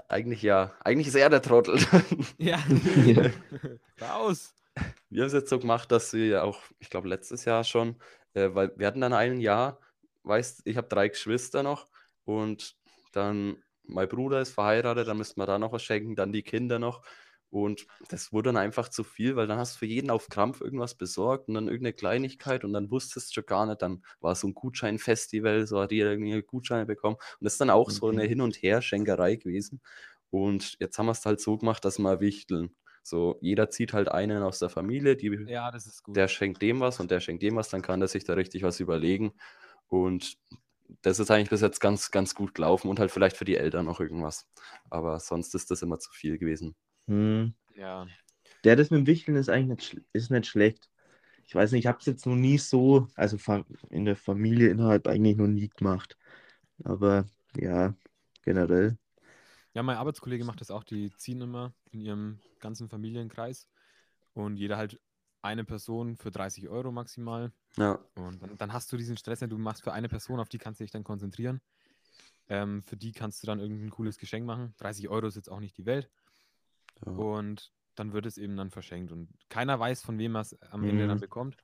[0.09, 1.79] eigentlich ja, eigentlich ist er der Trottel.
[2.38, 2.59] Ja.
[3.05, 3.31] Ja.
[4.01, 4.55] Raus!
[5.11, 7.97] Wir haben es jetzt so gemacht, dass wir auch, ich glaube, letztes Jahr schon,
[8.35, 9.81] äh, weil wir hatten dann ein Jahr,
[10.25, 11.88] weißt, ich habe drei Geschwister noch
[12.25, 12.77] und
[13.12, 16.79] dann mein Bruder ist verheiratet, dann müssten wir da noch was schenken, dann die Kinder
[16.79, 17.03] noch.
[17.51, 20.61] Und das wurde dann einfach zu viel, weil dann hast du für jeden auf Krampf
[20.61, 24.35] irgendwas besorgt und dann irgendeine Kleinigkeit und dann wusstest du schon gar nicht, dann war
[24.35, 27.16] so ein Gutscheinfestival, so hat jeder irgendwie Gutscheine bekommen.
[27.16, 28.29] Und das ist dann auch so eine Okay.
[28.29, 29.81] Hin- und Her-Schenkerei gewesen.
[30.31, 32.77] Und jetzt haben wir es halt so gemacht, dass wir wichteln.
[33.09, 36.16] So, jeder zieht halt einen aus der Familie, die, Ja, das ist gut.
[36.16, 38.62] der schenkt dem was und der schenkt dem was, dann kann der sich da richtig
[38.62, 39.33] was überlegen.
[39.88, 40.37] Und
[41.03, 43.87] das ist eigentlich bis jetzt ganz, ganz gut gelaufen und halt vielleicht für die Eltern
[43.87, 44.47] noch irgendwas.
[44.90, 46.75] Aber sonst ist das immer zu viel gewesen.
[47.07, 47.55] Hm.
[47.75, 48.07] ja.
[48.64, 50.90] Der, das mit dem Wichteln ist eigentlich nicht, ist nicht schlecht.
[51.47, 53.38] ich weiß nicht, ich habe es jetzt noch nie so, also
[53.90, 56.18] in der Familie innerhalb eigentlich noch nie gemacht.
[56.85, 57.25] Aber
[57.57, 57.94] ja,
[58.42, 58.99] generell.
[59.75, 60.85] Ja, mein Arbeitskollege macht das auch.
[60.85, 63.66] Die ziehen immer in ihrem ganzen Familienkreis
[64.35, 65.01] und jeder halt
[65.42, 67.53] eine Person für 30 Euro maximal.
[67.77, 70.49] Ja, Und dann, dann hast du diesen Stress, den du machst für eine Person, auf
[70.49, 71.61] die kannst du dich dann konzentrieren.
[72.49, 74.75] Ähm, für die kannst du dann irgendein cooles Geschenk machen.
[74.79, 76.11] 30 Euro ist jetzt auch nicht die Welt.
[77.07, 77.12] ja.
[77.14, 79.12] Und dann wird es eben dann verschenkt.
[79.12, 81.21] Und keiner weiß, von wem er es am Ende dann Mhm.
[81.21, 81.57] bekommt.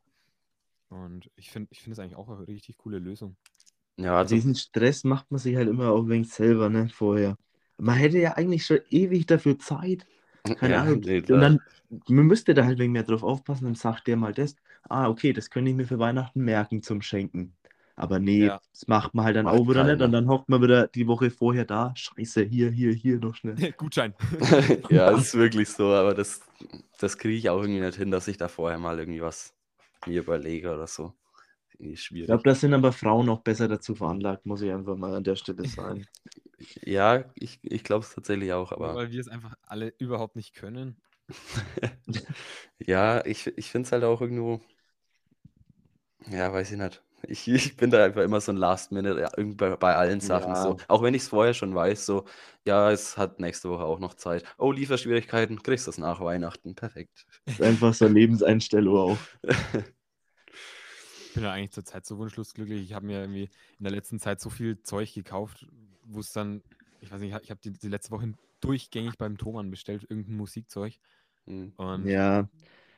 [0.90, 3.36] Und ich finde ich finde es eigentlich auch eine richtig coole Lösung.
[3.96, 7.36] ja also, Diesen Stress macht man sich halt immer auch wegen selber, ne, vorher.
[7.78, 10.06] Man hätte ja eigentlich schon ewig dafür Zeit.
[10.52, 11.00] Keine ja, Ahnung.
[11.02, 11.60] nee, Und dann,
[12.08, 14.56] man müsste da halt wegen mehr drauf aufpassen, dann sagt der mal das.
[14.88, 17.56] Ah, okay, das könnte ich mir für Weihnachten merken zum Schenken.
[17.96, 18.60] Aber nee, Ja.
[18.72, 20.00] das macht man halt dann Macht auch wieder nicht.
[20.00, 20.02] keiner.
[20.02, 21.92] Und dann hockt man wieder die Woche vorher da.
[21.96, 23.56] Scheiße, hier, hier, hier noch schnell.
[23.76, 24.14] Gutschein.
[24.88, 26.40] ja, ist wirklich so, aber das,
[26.98, 29.54] das kriege ich auch irgendwie nicht hin, dass ich da vorher mal irgendwie was
[30.06, 31.14] mir überlege oder so.
[32.16, 35.24] Ich glaube, da sind aber Frauen auch besser dazu veranlagt, muss ich einfach mal an
[35.24, 36.04] der Stelle sagen.
[36.84, 40.36] Ja, ich, ich glaube es tatsächlich auch, Nur aber Weil wir es einfach alle überhaupt
[40.36, 40.96] nicht können.
[42.78, 44.60] ja, ich, ich finde es halt auch irgendwo,
[46.30, 47.02] ja, weiß ich nicht.
[47.26, 50.54] Ich, ich bin da einfach immer so ein Last Minute ja, bei, bei allen Sachen
[50.54, 50.54] Ja.
[50.54, 50.76] so.
[50.88, 52.24] Auch wenn ich es vorher schon weiß, so,
[52.66, 54.44] ja, es hat nächste Woche auch noch Zeit.
[54.58, 56.74] Oh, Lieferschwierigkeiten, kriegst du es nach Weihnachten.
[56.74, 57.26] Perfekt.
[57.46, 59.28] Das ist einfach so eine Lebenseinstellung auch.
[61.28, 62.82] Ich bin ja eigentlich zurzeit so wunschlos glücklich.
[62.82, 65.66] Ich habe mir irgendwie in der letzten Zeit so viel Zeug gekauft,
[66.04, 66.62] wo es dann,
[67.00, 70.98] ich weiß nicht, ich habe die, die letzte Woche durchgängig beim Thomann bestellt, irgendein Musikzeug.
[71.46, 71.72] Hm.
[71.76, 72.48] Und Ja,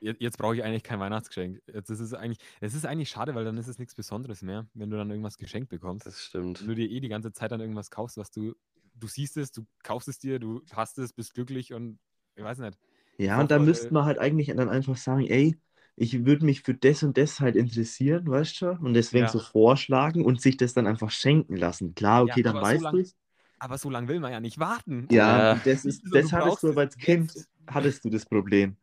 [0.00, 1.60] jetzt, jetzt brauche ich eigentlich kein Weihnachtsgeschenk.
[1.72, 4.66] Jetzt ist es eigentlich, es ist eigentlich schade, weil dann ist es nichts Besonderes mehr,
[4.74, 6.06] wenn du dann irgendwas geschenkt bekommst.
[6.06, 6.60] Das stimmt.
[6.60, 8.54] Wenn du dir eh die ganze Zeit dann irgendwas kaufst, was du,
[8.94, 11.98] du siehst es, du kaufst es dir, du hast es, bist glücklich und
[12.34, 12.78] ich weiß nicht.
[13.18, 15.58] Ja, und da müsste man halt eigentlich dann einfach sagen, ey,
[15.96, 18.70] ich würde mich für das und das halt interessieren, weißt du?
[18.72, 19.32] Und deswegen Ja.
[19.32, 21.94] so vorschlagen und sich das dann einfach schenken lassen.
[21.94, 23.16] Klar, okay, Ja, dann so weißt lang- du es.
[23.58, 25.08] Aber so lange will man ja nicht warten.
[25.10, 27.32] Ja, und das ist, So, das du hattest du aber es als Kind,
[27.68, 28.76] hattest du das Problem.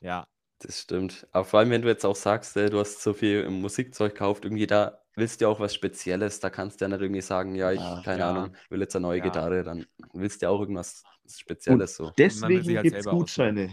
[0.00, 0.26] Ja,
[0.60, 1.26] Das stimmt.
[1.32, 4.44] Aber vor allem, wenn du jetzt auch sagst, äh, du hast so viel Musikzeug gekauft,
[4.44, 6.38] irgendwie da willst du ja auch was Spezielles.
[6.40, 8.26] Da kannst du ja nicht irgendwie sagen, ja, ich, Ja, keine ja.
[8.26, 9.22] Ahnung, will jetzt eine neue Ja.
[9.22, 12.14] Gitarre, dann willst du ja auch irgendwas Spezielles so.
[12.18, 13.70] Deswegen halt gibt es Gutscheine.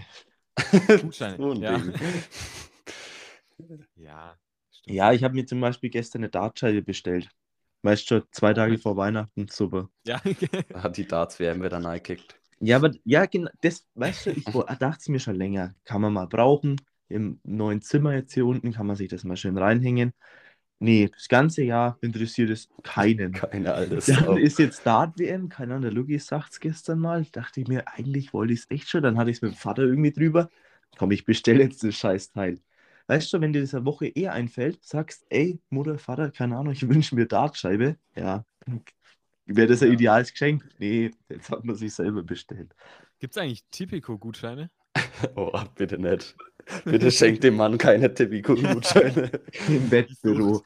[1.02, 1.38] Gutscheine.
[1.38, 1.78] So ein ja.
[1.78, 1.94] Ding.
[3.96, 4.38] ja,
[4.72, 4.96] stimmt.
[4.96, 7.30] Ja, ich habe mir zum Beispiel gestern eine Dartscheibe bestellt.
[7.82, 9.90] Weißt schon, zwei Tage vor Weihnachten, super.
[10.06, 10.22] Ja,
[10.70, 12.36] Da hat die Darts-WM wieder reingekickt.
[12.60, 15.76] Ja, aber ja, genau, das, weißt du, ich wo- dachte es mir schon länger.
[15.86, 16.76] Kann man mal brauchen.
[17.08, 20.14] Im neuen Zimmer jetzt hier unten kann man sich das mal schön reinhängen.
[20.80, 23.34] Nee, das ganze Jahr interessiert es keinen.
[23.34, 24.38] Keine alte Dann Sau.
[24.38, 27.26] ist jetzt Dart-WM, keine Ahnung, der Lugi sagt es gestern mal.
[27.32, 29.04] Dachte ich mir, eigentlich wollte ich es echt schon.
[29.04, 30.50] Dann hatte ich es mit dem Vater irgendwie drüber.
[30.98, 32.60] Komm, ich bestelle jetzt das Scheißteil.
[33.08, 36.74] Weißt du, wenn dir das eine Woche eher einfällt, sagst, ey, Mutter, Vater, keine Ahnung,
[36.74, 37.98] ich wünsche mir Dartscheibe.
[38.16, 38.46] Ja,
[39.46, 39.94] wäre das ein Ja.
[39.94, 40.70] ideales Geschenk?
[40.80, 42.74] Nee, jetzt hat man sich selber bestellt.
[43.20, 44.70] Gibt es eigentlich Tipico-Gutscheine?
[45.36, 46.36] Oh, bitte nicht.
[46.86, 49.32] Bitte schenk dem Mann keine Tipico-Gutscheine.
[49.68, 50.64] Im Wettbüro.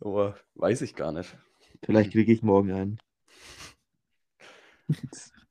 [0.00, 1.36] Oh, weiß ich gar nicht.
[1.84, 2.98] Vielleicht kriege ich morgen einen.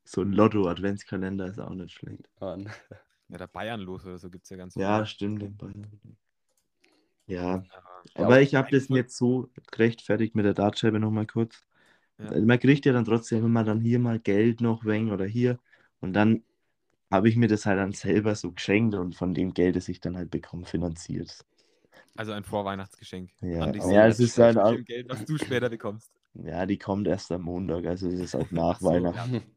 [0.06, 2.28] So ein Lotto-Adventskalender ist auch nicht schlecht.
[2.38, 2.70] Mann.
[3.28, 5.06] Ja, der Bayern los oder so gibt es ja ganz Ja, viele.
[5.06, 5.42] stimmt.
[5.42, 6.16] in Bayern.
[7.26, 7.64] Ja, Aber,
[8.16, 11.62] Ja, aber ich habe das jetzt so gerechtfertigt mit der Dartscheibe nochmal kurz.
[12.18, 12.38] Ja.
[12.38, 15.58] Man kriegt ja dann trotzdem immer dann hier mal Geld noch wegen oder hier.
[16.00, 16.44] Und dann
[17.10, 20.00] habe ich mir das halt dann selber so geschenkt und von dem Geld, das ich
[20.00, 21.44] dann halt bekomme, finanziert.
[22.16, 23.30] also ein Vorweihnachtsgeschenk.
[23.40, 26.10] Ja, ja, es ist Das halt auch- Geld, was du später bekommst.
[26.34, 29.42] Ja, die kommt erst am Montag, also es ist auch nach so, Weihnachten.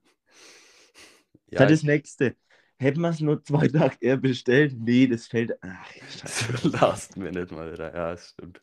[1.49, 2.35] Ja, Dann das ich- nächste.
[2.79, 4.75] Hätten wir es nur zwei Tage eher bestellt?
[4.77, 5.57] Nee, das fällt.
[5.63, 6.67] Ach, scheiße.
[6.67, 7.87] Last Minute mal wieder.
[7.95, 8.59] Ja, das stimmt.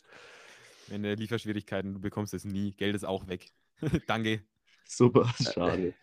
[0.86, 2.72] Wenn du Lieferschwierigkeiten, du bekommst es nie.
[2.72, 3.50] Geld ist auch weg.
[4.06, 4.44] Danke.
[4.86, 5.94] Super, schade.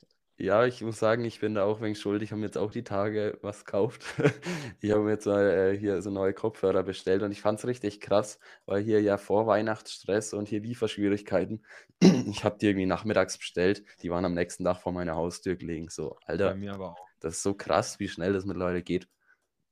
[0.42, 2.24] Ja, ich muss sagen, ich bin da auch wegen schuld.
[2.24, 4.04] Ich habe mir jetzt auch die Tage was gekauft.
[4.82, 7.68] Ich habe mir jetzt mal äh, hier so neue Kopfhörer bestellt und ich fand es
[7.68, 11.64] richtig krass, weil hier ja vor Weihnachtsstress und hier Lieferschwierigkeiten.
[12.02, 13.84] Ich habe die irgendwie nachmittags bestellt.
[14.02, 15.90] Die waren am nächsten Tag vor meiner Haustür gelegen.
[15.90, 17.08] So, Bei Alter, mir aber auch.
[17.20, 19.08] das ist so krass, wie schnell das mittlerweile geht.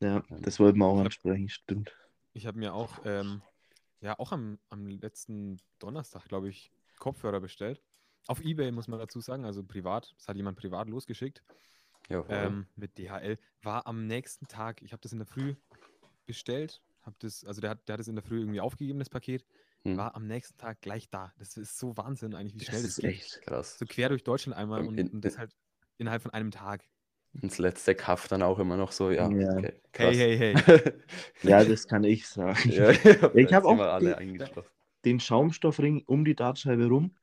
[0.01, 1.97] Ja, das wollten wir auch ansprechen, stimmt.
[2.33, 3.41] Ich habe mir auch, ähm,
[4.01, 7.81] ja, auch am, am letzten Donnerstag, glaube ich, Kopfhörer bestellt.
[8.29, 10.13] Auf Ebay muss man dazu sagen, also privat.
[10.17, 11.41] Das hat jemand privat losgeschickt.
[12.09, 12.25] Jawohl.
[12.29, 13.37] ähm, mit DHL.
[13.63, 15.55] War am nächsten Tag, ich habe das in der Früh
[16.25, 16.81] bestellt.
[17.03, 19.45] Hab das, also der hat, der hat es in der Früh irgendwie aufgegeben, das Paket.
[19.83, 21.33] Hm, War am nächsten Tag gleich da.
[21.39, 23.09] Das ist so Wahnsinn eigentlich, wie Das schnell das, ist geht.
[23.11, 23.41] echt.
[23.41, 23.79] krass.
[23.79, 25.55] So quer durch Deutschland einmal und, in- und das halt
[25.97, 26.83] innerhalb von einem Tag.
[27.41, 29.57] ins letzte Kaff dann auch immer noch so, ja, Ja.
[29.57, 30.53] okay, Hey, hey, hey.
[31.43, 32.69] Ja, das kann ich sagen.
[32.69, 33.79] ja, ja, Ich hab jetzt sind auch
[34.17, 34.69] eingeschlossen.
[35.05, 37.15] Den Schaumstoffring um die Dartscheibe rum,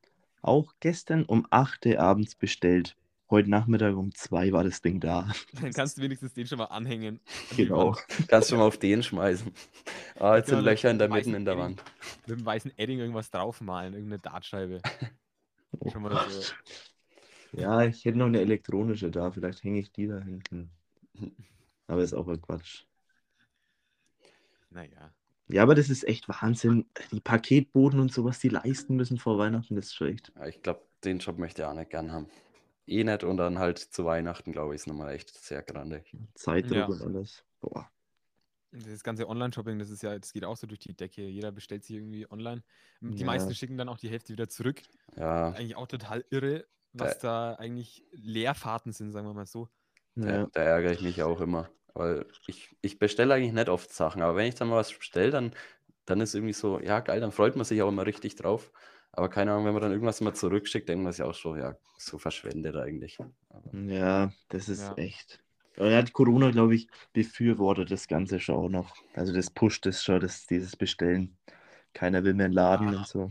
[0.46, 2.96] auch gestern um 8 Uhr abends bestellt.
[3.28, 5.32] Heute Nachmittag um 2 war das Ding da.
[5.61, 7.20] Dann kannst du wenigstens den schon mal anhängen.
[7.50, 7.96] an Genau.
[8.28, 9.52] Kannst du mal auf den schmeißen.
[10.18, 11.82] Ah, jetzt Genau, sind Löcher in der mit Mitte in der Wand.
[12.26, 14.80] Mit dem weißen Edding irgendwas draufmalen, irgendeine Dartscheibe.
[15.92, 16.40] Schon mal so.
[17.52, 20.70] Ja, ich hätte noch eine elektronische da, vielleicht hänge ich die da hinten.
[21.87, 22.85] Aber ist auch ein Quatsch.
[24.70, 25.12] Naja.
[25.48, 26.87] Ja, aber das ist echt Wahnsinn.
[27.12, 30.32] Die Paketboten und sowas, die leisten müssen vor Weihnachten, das ist schon echt.
[30.37, 32.28] Ja, ich glaube, den Job möchte ich auch nicht gern haben.
[32.87, 36.16] Eh nicht und dann halt zu Weihnachten, glaube ich, ist nochmal echt sehr grandig.
[36.35, 36.87] Zeitdruck Ja.
[36.87, 37.44] und alles.
[37.61, 37.90] Boah.
[38.72, 41.22] Das ganze Online-Shopping, das ist ja, das geht auch so durch die Decke.
[41.22, 42.62] Jeder bestellt sich irgendwie online.
[43.00, 43.26] Die Ja.
[43.26, 44.82] meisten schicken dann auch die Hälfte wieder zurück.
[45.16, 49.68] Ja, Eigentlich auch total irre, was da eigentlich Leerfahrten sind, sagen wir mal so.
[50.14, 50.46] da, Ja.
[50.52, 51.68] da ärgere ich mich auch immer.
[51.96, 55.30] Weil ich, ich bestelle eigentlich nicht oft Sachen, aber wenn ich dann mal was bestelle,
[55.30, 55.52] dann,
[56.06, 58.72] dann ist irgendwie so, ja geil, dann freut man sich auch immer richtig drauf.
[59.12, 61.76] Aber keine Ahnung, wenn man dann irgendwas mal zurückschickt, denkt man sich auch so, ja,
[61.98, 63.18] so verschwendet eigentlich.
[63.48, 64.96] Aber, Ja, das ist Ja.
[64.98, 65.42] echt.
[65.76, 68.96] Und er hat Corona, glaube ich, befürwortet das Ganze schon auch noch.
[69.14, 71.37] Also das pusht es schon, das, dieses Bestellen.
[71.92, 72.94] Keiner will mehr in Laden Ja.
[72.94, 73.30] und so.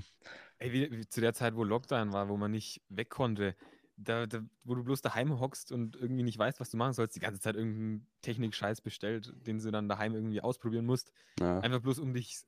[0.59, 3.55] Ey, wie, wie zu der Zeit, wo Lockdown war, wo man nicht weg konnte,
[3.97, 7.15] da, da, wo du bloß daheim hockst und irgendwie nicht weißt, was du machen sollst,
[7.15, 11.11] die ganze Zeit irgendeinen Technik-Scheiß bestellt, den du dann daheim irgendwie ausprobieren musst.
[11.39, 12.39] ja, Einfach bloß, um dich,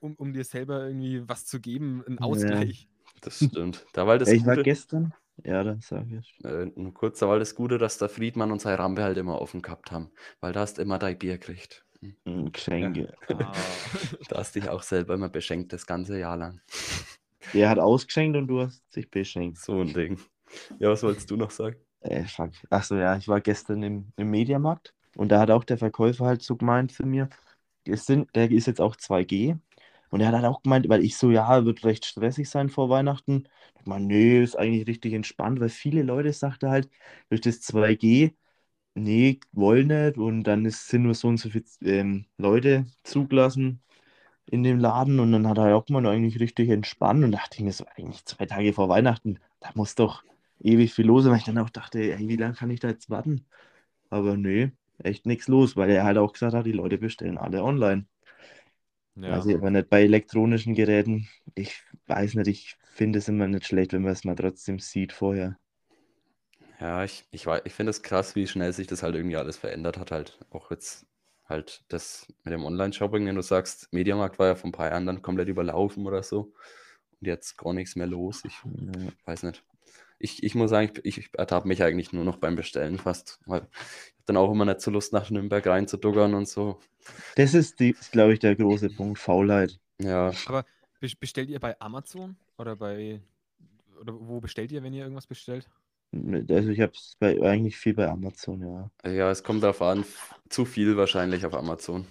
[0.00, 2.20] um, um dir selber irgendwie was zu geben, einen Ja.
[2.20, 2.88] Ausgleich.
[3.20, 3.86] das stimmt.
[3.92, 6.38] Da war das ich war Gute, gestern, ja, das sage ich.
[6.44, 9.40] äh, nur kurz, da war das Gute, dass der Friedmann und seine Rampe halt immer
[9.40, 10.10] offen gehabt haben.
[10.40, 11.84] Weil da hast du immer dein Bier gekriegt.
[12.26, 12.52] Hm.
[12.52, 13.14] Geschenke.
[13.28, 13.52] Ah,
[14.28, 16.60] Da hast dich auch selber immer beschenkt, das ganze Jahr lang.
[17.52, 19.58] Der hat ausgeschenkt und du hast dich beschenkt.
[19.58, 20.18] So ein Ding.
[20.78, 21.76] Ja, was wolltest du noch sagen?
[22.00, 22.24] Äh.
[22.70, 26.42] Achso, ja, ich war gestern im, im Mediamarkt und da hat auch der Verkäufer halt
[26.42, 27.28] so gemeint zu mir,
[27.84, 29.56] es sind, der ist jetzt auch 2G
[30.10, 32.88] und er hat halt auch gemeint, weil ich so, ja, wird recht stressig sein vor
[32.90, 33.48] Weihnachten.
[33.80, 36.90] Ich meine, nee, ist eigentlich richtig entspannt, weil viele Leute sagte halt,
[37.30, 38.34] durch das 2G,
[38.94, 43.82] nee, wollen nicht und dann ist, sind nur so und so viele ähm, Leute zugelassen
[44.46, 47.64] in dem Laden und dann hat er auch gemeint, eigentlich richtig entspannt und dachte ich
[47.64, 50.24] mir so, eigentlich zwei Tage vor Weihnachten, da muss doch
[50.64, 53.10] ewig viel los weil ich dann auch dachte, ey, wie lange kann ich da jetzt
[53.10, 53.46] warten?
[54.10, 57.64] Aber nee, echt nichts los, weil er halt auch gesagt hat, die Leute bestellen alle
[57.64, 58.06] online.
[59.16, 59.46] ja.
[59.46, 61.28] Ich aber nicht bei elektronischen Geräten.
[61.54, 65.12] Ich weiß nicht, ich finde es immer nicht schlecht, wenn man es mal trotzdem sieht
[65.12, 65.58] vorher.
[66.80, 69.98] Ja, ich, ich, ich finde es krass, wie schnell sich das halt irgendwie alles verändert
[69.98, 70.10] hat.
[70.10, 71.06] Halt auch jetzt
[71.48, 75.06] halt das mit dem Online-Shopping, wenn du sagst, Mediamarkt war ja vor ein paar Jahren
[75.06, 76.52] dann komplett überlaufen oder so.
[77.20, 78.44] Und jetzt gar nichts mehr los.
[78.44, 79.12] Ich Ja.
[79.26, 79.64] weiß nicht.
[80.22, 83.40] Ich, ich muss sagen, ich, ich ertappe mich eigentlich nur noch beim Bestellen fast.
[83.46, 86.78] Weil ich hab dann auch immer nicht so Lust, nach Nürnberg reinzuduggern und so.
[87.36, 87.78] Das ist,
[88.12, 89.78] glaube ich, der große Punkt, Faulheit.
[90.00, 90.64] Ja, Aber
[91.00, 93.20] bes- bestellt ihr bei Amazon oder bei
[94.00, 95.68] oder wo bestellt ihr, wenn ihr irgendwas bestellt?
[96.12, 99.10] Also ich habe es eigentlich viel bei Amazon, ja.
[99.10, 100.04] ja, es kommt darauf an.
[100.50, 102.06] Zu viel wahrscheinlich auf Amazon.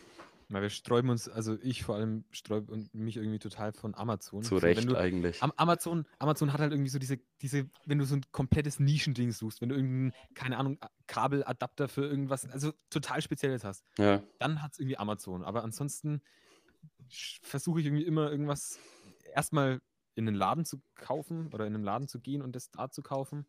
[0.52, 4.44] Weil wir sträuben uns, also ich vor allem sträube und mich irgendwie total von Amazon.
[4.44, 5.42] Zu So, wenn Recht du, eigentlich.
[5.42, 9.32] Am Amazon, Amazon hat halt irgendwie so diese, diese, wenn du so ein komplettes Nischending
[9.32, 14.62] suchst, wenn du irgendeinen, keine Ahnung, Kabeladapter für irgendwas, also total Spezielles hast, Ja, dann
[14.62, 15.44] hat es irgendwie Amazon.
[15.44, 16.22] Aber ansonsten
[17.42, 18.80] versuche ich irgendwie immer irgendwas
[19.34, 19.82] erstmal
[20.16, 23.02] in einen Laden zu kaufen oder in einen Laden zu gehen und das da zu
[23.02, 23.46] kaufen.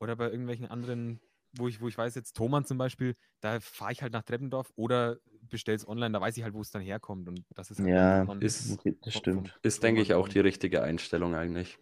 [0.00, 1.20] Oder bei irgendwelchen anderen,
[1.56, 4.72] wo ich, wo ich weiß, jetzt Thomann zum Beispiel, da fahre ich halt nach Treppendorf
[4.76, 5.18] oder
[5.50, 7.28] bestelle es online, da weiß ich halt, wo es dann herkommt.
[7.28, 9.58] Und das ist halt Ja, von- ist- das stimmt.
[9.62, 11.78] ist, denke ich, auch die richtige Einstellung eigentlich.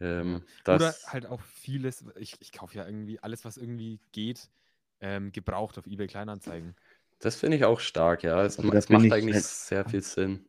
[0.00, 4.50] Ähm, Oder das, halt auch vieles, ich, ich kaufe ja irgendwie alles, was irgendwie geht,
[5.00, 6.74] ähm, gebraucht auf eBay Kleinanzeigen.
[7.20, 8.42] das finde ich auch stark, ja.
[8.44, 10.46] Es, Also es macht ich eigentlich halt- sehr viel Sinn.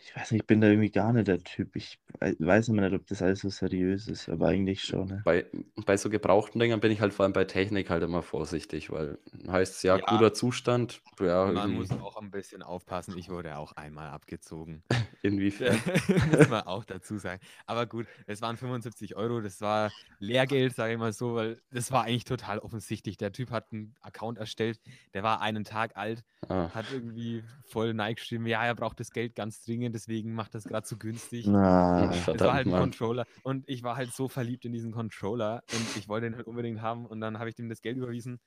[0.00, 1.74] Ich weiß nicht, ich bin da irgendwie gar nicht der Typ.
[1.74, 5.08] Ich wei- weiß immer nicht, ob das alles so seriös ist, aber eigentlich schon.
[5.08, 5.22] Ne?
[5.24, 5.46] Bei,
[5.86, 9.18] bei so gebrauchten Dingern bin ich halt vor allem bei Technik halt immer vorsichtig, weil
[9.48, 10.04] heißt ja, Ja.
[10.06, 13.18] guter Zustand, ja, Man irgendwie, muss auch ein bisschen aufpassen.
[13.18, 14.82] Ich wurde auch einmal abgezogen.
[15.22, 15.80] inwiefern.
[16.38, 17.40] muss man auch dazu sagen.
[17.66, 21.90] Aber gut, es waren 75 Euro, das war Lehrgeld, sage ich mal so, weil das
[21.90, 23.16] war eigentlich total offensichtlich.
[23.16, 24.80] Der Typ hat einen Account erstellt,
[25.14, 29.34] der war einen Tag alt, Ah, hat irgendwie voll geschrieben, ja, er braucht das Geld
[29.34, 31.42] ganz dringend, deswegen macht das gerade zu günsv.
[31.46, 32.80] Na, Es war verdammt, halt ein Mann.
[32.82, 36.46] Controller und ich war halt so verliebt in diesen Controller und ich wollte ihn halt
[36.46, 38.40] unbedingt haben und dann habe ich ihm das Geld überwiesen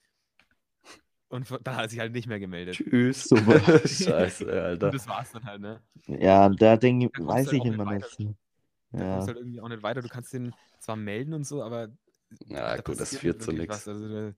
[1.30, 2.75] und da hat sich halt nicht mehr gemeldet.
[2.75, 3.23] Tschüss.
[3.23, 3.60] Super.
[3.88, 4.88] Scheiße, Alter.
[4.88, 5.82] Und das war's dann halt, ne?
[6.08, 8.06] ja, da denke ich, weiß halt ich nicht immer weiter.
[8.06, 8.17] nicht.
[8.17, 8.36] so.
[8.95, 9.12] Da Ja.
[9.13, 10.01] kommst du halt irgendwie auch nicht weiter.
[10.01, 11.88] Du kannst den zwar melden und so, aber
[12.47, 13.88] Ja, da gut, das führt nicht zu nichts.
[13.88, 14.34] Also,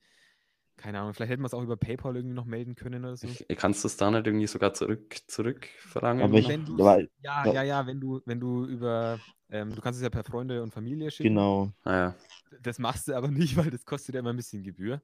[0.78, 3.28] keine Ahnung, vielleicht hätten wir es auch über PayPal irgendwie noch melden können oder so.
[3.28, 6.24] Ich, kannst du es da nicht irgendwie sogar zurück, zurückverlangen?
[6.24, 7.54] Aber ich, Wenn du- aber, Ja, Ja.
[7.54, 10.72] ja, ja, wenn du, wenn du über, ähm, du kannst es ja per Freunde und
[10.74, 11.30] Familie schicken.
[11.30, 11.72] genau.
[11.86, 12.16] Naja,
[12.62, 15.02] Das machst du aber nicht, weil das kostet ja immer ein bisschen Gebühr.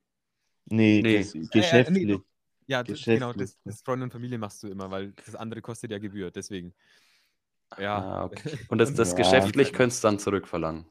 [0.65, 1.19] Nee, Nee.
[1.19, 2.19] Das, Äh, äh, nee, geschäftlich.
[2.67, 5.61] Ja, das, genau, Geschäftlich, das, das Freunde und Familie machst du immer, weil das andere
[5.61, 6.73] kostet ja Gebühr, deswegen.
[7.79, 7.99] Ja.
[7.99, 8.57] Ah, okay.
[8.69, 9.15] Und das, das Ja.
[9.15, 10.85] geschäftlich könntest du dann zurückverlangen.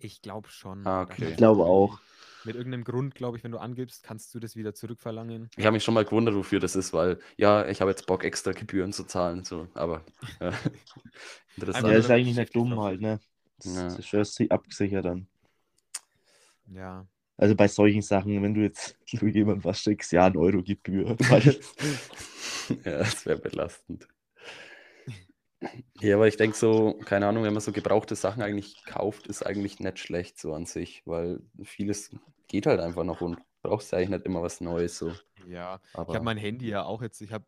[0.00, 0.84] Ich glaube schon.
[0.86, 1.30] Ah, okay.
[1.30, 1.98] Ich glaube auch.
[2.44, 5.48] Mit irgendeinem Grund, glaube ich, wenn du angibst, kannst du das wieder zurückverlangen.
[5.56, 8.24] Ich habe mich schon mal gewundert, wofür das ist, weil ja, ich habe jetzt Bock,
[8.24, 9.44] extra Gebühren zu zahlen.
[9.44, 10.04] So, aber
[10.40, 10.50] ja.
[10.50, 10.58] Ja,
[11.56, 11.86] interessant.
[11.86, 13.20] nur, ist eigentlich nicht dumm halt, ne?
[13.58, 13.88] Das, Ja.
[13.88, 15.26] das ist abgesichert dann.
[16.66, 17.06] Ja.
[17.36, 21.16] Also bei solchen Sachen, wenn du jetzt jemand was schickst, ja, ein Euro Gebühr.
[21.28, 21.56] Weil,
[22.84, 24.06] ja, das wäre belastend.
[26.00, 29.44] Ja, aber ich denke so, keine Ahnung, wenn man so gebrauchte Sachen eigentlich kauft, ist
[29.44, 32.10] eigentlich nicht schlecht so an sich, weil vieles
[32.48, 35.12] geht halt einfach noch und brauchst ja eigentlich nicht immer was Neues so.
[35.46, 35.80] Ja.
[35.92, 37.46] Ich Aber habe mein Handy ja auch jetzt, ich habe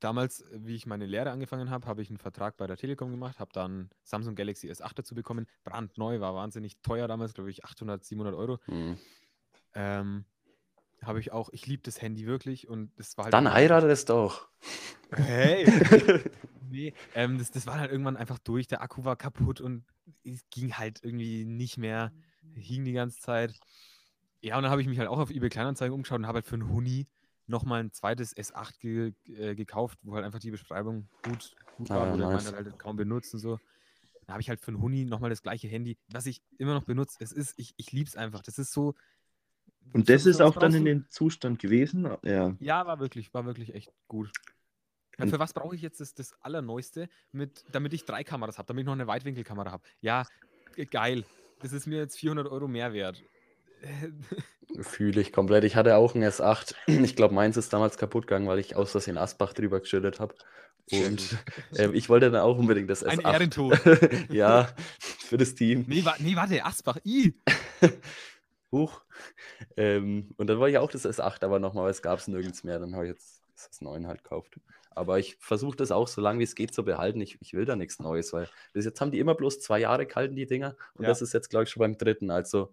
[0.00, 3.38] damals, wie ich meine Lehre angefangen habe, habe ich einen Vertrag bei der Telekom gemacht,
[3.38, 8.04] habe dann Samsung Galaxy S8 dazu bekommen, brandneu, war wahnsinnig teuer damals, glaube ich 800,
[8.04, 8.58] 700 Euro.
[8.66, 8.98] hm.
[9.76, 10.24] Ähm,
[11.02, 14.04] habe ich auch, ich liebe das Handy wirklich und es war halt dann heirate es
[14.04, 14.48] doch.
[15.10, 15.66] Hey!
[16.70, 19.84] nee, ähm, das, das war halt irgendwann einfach durch, der Akku war kaputt und
[20.24, 22.12] es ging halt irgendwie nicht mehr,
[22.54, 23.54] hing die ganze Zeit.
[24.44, 26.46] Ja, und dann habe ich mich halt auch auf eBay Kleinanzeigen umgeschaut und habe halt
[26.46, 27.06] für einen Huni
[27.46, 31.96] nochmal ein zweites S8 ge äh, gekauft, wo halt einfach die Beschreibung gut, gut Ah,
[31.96, 32.44] war, wo der nice.
[32.44, 33.58] meiner halt kaum benutzt und so.
[34.26, 36.84] Da habe ich halt für einen Huni nochmal das gleiche Handy, was ich immer noch
[36.84, 37.16] benutze.
[37.20, 38.42] Es ist, ich, ich liebe es einfach.
[38.42, 38.94] Das ist so.
[39.92, 42.06] und das ist auch dann in dem Zustand gewesen.
[42.22, 42.54] Ja.
[42.60, 44.30] ja, war wirklich, war wirklich echt gut.
[45.18, 48.58] Ja, Und- für was brauche ich jetzt das, das Allerneueste, mit, damit ich drei Kameras
[48.58, 49.84] habe, damit ich noch eine Weitwinkelkamera habe?
[50.00, 50.26] Ja,
[50.74, 51.24] ge- geil.
[51.60, 53.22] Das ist mir jetzt 400 Euro mehr wert.
[54.80, 55.64] Fühle ich komplett.
[55.64, 56.74] Ich hatte auch ein S8.
[56.86, 60.34] Ich glaube, meins ist damals kaputt gegangen, weil ich aus Versehen Asbach drüber geschüttet habe.
[60.90, 61.38] Und
[61.78, 63.32] ähm, ich wollte dann auch unbedingt das Ein S8.
[63.32, 63.80] Ehrentod.
[64.30, 64.68] ja,
[64.98, 65.84] für das Team.
[65.86, 66.98] Nee, wa nee, warte, Asbach.
[67.04, 67.34] I.
[68.72, 69.00] Huch.
[69.76, 72.64] Ähm, und dann wollte ich auch das S8, aber nochmal, weil es gab es nirgends
[72.64, 72.78] mehr.
[72.80, 74.58] Dann habe ich jetzt das S9 halt gekauft.
[74.94, 77.20] Aber ich versuche das auch so lange wie es geht zu behalten.
[77.20, 80.06] Ich, ich will da nichts Neues, weil bis jetzt haben die immer bloß zwei Jahre
[80.06, 80.76] gehalten, die Dinger.
[80.94, 81.08] Und Ja.
[81.08, 82.30] das ist jetzt, glaube ich, schon beim dritten.
[82.30, 82.72] Also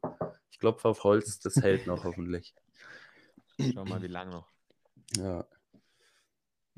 [0.51, 2.53] ich klopfe auf Holz, das hält noch hoffentlich.
[3.73, 4.47] Schau mal, wie lange noch.
[5.17, 5.45] Ja.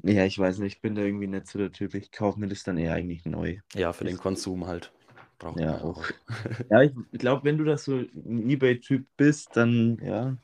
[0.03, 1.93] ja, ich weiß nicht, ich bin da irgendwie nicht so der Typ.
[1.93, 3.59] Ich kaufe mir das dann eher eigentlich neu.
[3.73, 4.91] ja, für den Konsum halt.
[5.39, 6.03] Braucht Ja, auch.
[6.69, 10.37] Ja, ich glaube, wenn du das so ein Ebay-Typ bist, dann ja,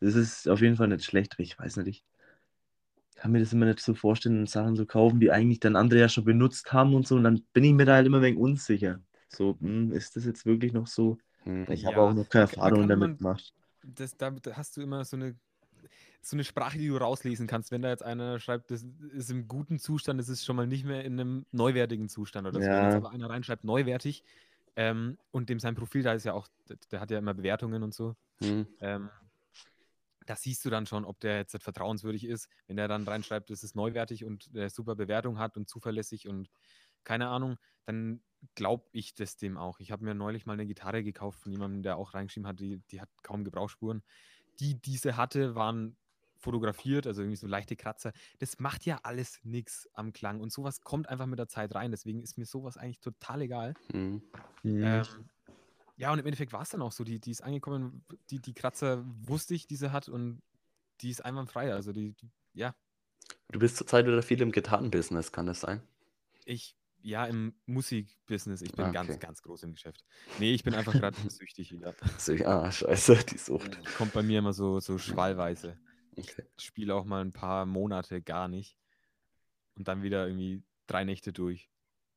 [0.00, 1.34] das ist auf jeden Fall nicht schlecht.
[1.38, 2.04] Ich weiß nicht, ich
[3.14, 6.08] kann mir das immer nicht so vorstellen, Sachen zu kaufen, die eigentlich dann andere ja
[6.08, 7.16] schon benutzt haben und so.
[7.16, 9.00] Und dann bin ich mir da halt immer ein wenig unsicher.
[9.28, 11.18] So, hm, ist das jetzt wirklich noch so?
[11.44, 11.66] Hm.
[11.70, 13.54] Ich Ja, habe auch noch keine man Erfahrung damit gemacht.
[13.84, 15.36] Das, da, da hast du immer so eine,
[16.22, 17.70] so eine Sprache, die du rauslesen kannst.
[17.70, 20.84] Wenn da jetzt einer schreibt, das ist im guten Zustand, das ist schon mal nicht
[20.84, 22.74] mehr in einem neuwertigen Zustand oder so.
[22.74, 22.84] Wenn Ja.
[22.84, 24.24] jetzt aber einer reinschreibt, neuwertig,
[24.76, 27.82] ähm, und dem sein Profil, da ist ja auch, der, der hat ja immer Bewertungen
[27.82, 28.16] und so.
[28.40, 28.64] Hm.
[28.80, 29.10] Ähm,
[30.26, 32.48] da siehst du dann schon, ob der jetzt vertrauenswürdig ist.
[32.66, 36.50] Wenn der dann reinschreibt, es ist neuwertig und der super Bewertung hat und zuverlässig und
[37.04, 38.22] keine Ahnung, dann
[38.54, 39.80] glaube ich das dem auch.
[39.80, 42.78] Ich habe mir neulich mal eine Gitarre gekauft von jemandem, der auch reingeschrieben hat, die,
[42.90, 44.02] die hat kaum Gebrauchsspuren.
[44.60, 45.96] Die diese hatte, waren
[46.38, 48.12] fotografiert, also irgendwie so leichte Kratzer.
[48.38, 51.90] Das macht ja alles nichts am Klang und sowas kommt einfach mit der Zeit rein.
[51.90, 53.74] Deswegen ist mir sowas eigentlich total egal.
[53.92, 54.22] Hm.
[54.62, 54.84] Hm.
[54.84, 55.04] Ähm,
[55.96, 57.04] ja, und im Endeffekt war es dann auch so.
[57.04, 60.42] Die, die ist angekommen, die, die Kratzer wusste ich, die sie hat und
[61.00, 61.72] die ist einwandfrei.
[61.74, 62.74] Also die, die ja,
[63.50, 65.80] Du bist zurzeit wieder viel im Gitarrenbusiness, kann das sein?
[66.44, 69.18] ich, ja, im Musikbusiness, ich bin Ah, ganz, okay.
[69.18, 70.04] ganz groß im Geschäft.
[70.38, 71.94] Nee, ich bin einfach gerade süchtig wieder.
[72.18, 73.82] So, ah, scheiße, die Sucht.
[73.94, 75.78] Kommt bei mir immer so, so schwallweise.
[76.16, 76.44] Okay.
[76.56, 78.76] Ich spiele auch mal ein paar Monate gar nicht.
[79.76, 81.70] Und dann wieder irgendwie drei Nächte durch.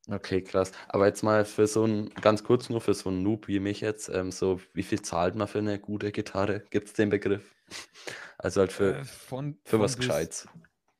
[0.06, 0.72] Okay, krass.
[0.88, 3.80] Aber jetzt mal für so ein, ganz kurz nur für so einen Noob wie mich
[3.80, 6.60] jetzt, ähm, so wie viel zahlt man für eine gute Gitarre?
[6.70, 7.54] Gibt es den Begriff?
[8.40, 10.48] Also halt für, Äh, von, für von was bis- Gescheites.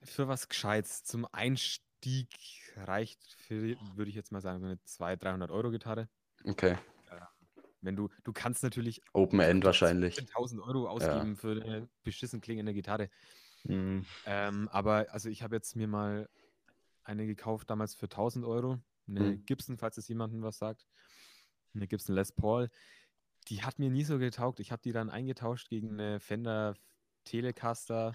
[0.02, 1.04] Für was Gescheites.
[1.04, 2.28] Zum Einstieg
[2.76, 6.08] reicht, für, würde ich jetzt mal sagen, so eine 200, 300 Euro Gitarre.
[6.46, 6.76] Okay.
[7.80, 10.18] Wenn du, du kannst natürlich Open End wahrscheinlich.
[10.18, 13.08] 1000 Euro ausgeben für eine beschissen klingende Gitarre.
[13.66, 14.04] Hm.
[14.24, 16.28] Ähm, aber also ich habe jetzt mir mal
[17.08, 18.78] eine gekauft, damals für 1000 Euro.
[19.08, 19.44] Eine Hm.
[19.46, 20.86] Gibson, falls es jemandem was sagt.
[21.74, 22.68] Eine Gibson Les Paul.
[23.48, 24.60] Die hat mir nie so getaugt.
[24.60, 26.74] Ich habe die dann eingetauscht gegen eine Fender
[27.24, 28.12] Telecaster.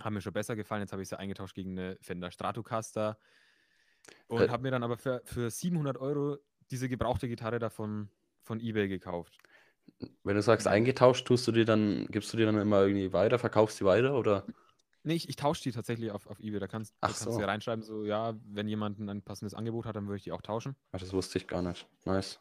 [0.00, 0.80] Haben mir schon besser gefallen.
[0.80, 3.18] Jetzt habe ich sie eingetauscht gegen eine Fender Stratocaster.
[4.28, 4.48] Und Äh.
[4.48, 6.38] habe mir dann aber für, für 700 Euro
[6.70, 8.08] diese gebrauchte Gitarre davon
[8.42, 9.36] von eBay gekauft.
[10.24, 13.38] Wenn du sagst eingetauscht, tust du die dann, gibst du die dann immer irgendwie weiter,
[13.38, 14.46] verkaufst die weiter oder?
[15.02, 16.60] Nee, ich, ich tausche die tatsächlich auf, auf eBay.
[16.60, 17.32] Da kannst, da Ach kannst so.
[17.32, 20.32] du ja reinschreiben, so, ja, wenn jemand ein passendes Angebot hat, dann würde ich die
[20.32, 20.76] auch tauschen.
[20.92, 21.86] Ah, das wusste ich gar nicht.
[22.04, 22.40] Nice.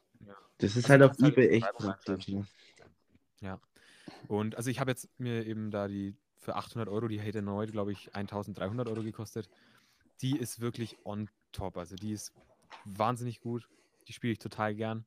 [0.57, 2.27] Das ist Also halt auf halt eBay echt praktisch.
[2.27, 2.45] Ne?
[4.27, 7.65] Und also ich habe jetzt mir eben da die für 800 Euro, die hätte neu,
[7.67, 9.49] glaube ich, 1300 Euro gekostet.
[10.21, 11.77] Die ist wirklich on top.
[11.77, 12.33] Also die ist
[12.85, 13.67] wahnsinnig gut.
[14.07, 15.05] Die spiele ich total gern.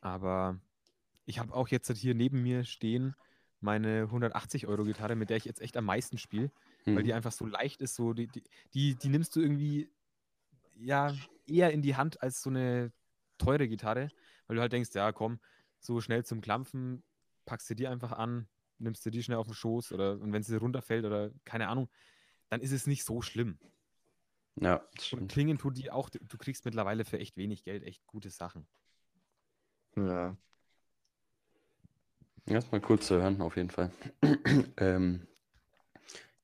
[0.00, 0.58] Aber
[1.26, 3.14] ich habe auch jetzt hier neben mir stehen
[3.60, 6.50] meine 180 Euro Gitarre, mit der ich jetzt echt am meisten spiele,
[6.92, 7.04] weil Hm.
[7.04, 7.94] die einfach so leicht ist.
[7.94, 8.42] So die, die,
[8.74, 9.90] die, die nimmst du irgendwie
[10.76, 11.14] ja
[11.46, 12.92] eher in die Hand als so eine
[13.38, 14.12] teure Gitarre,
[14.46, 15.40] weil du halt denkst, ja komm,
[15.78, 17.02] so schnell zum Klampfen,
[17.46, 18.48] packst du die einfach an,
[18.78, 21.88] nimmst du die schnell auf den Schoß oder und wenn sie runterfällt oder keine Ahnung,
[22.48, 23.58] dann ist es nicht so schlimm.
[24.56, 28.06] Ja, das Und klingen tut die auch, du kriegst mittlerweile für echt wenig Geld echt
[28.06, 28.66] gute Sachen.
[29.96, 30.36] Ja.
[32.50, 33.92] Ja, ist mal cool zu hören, auf jeden Fall.
[34.76, 35.26] ähm,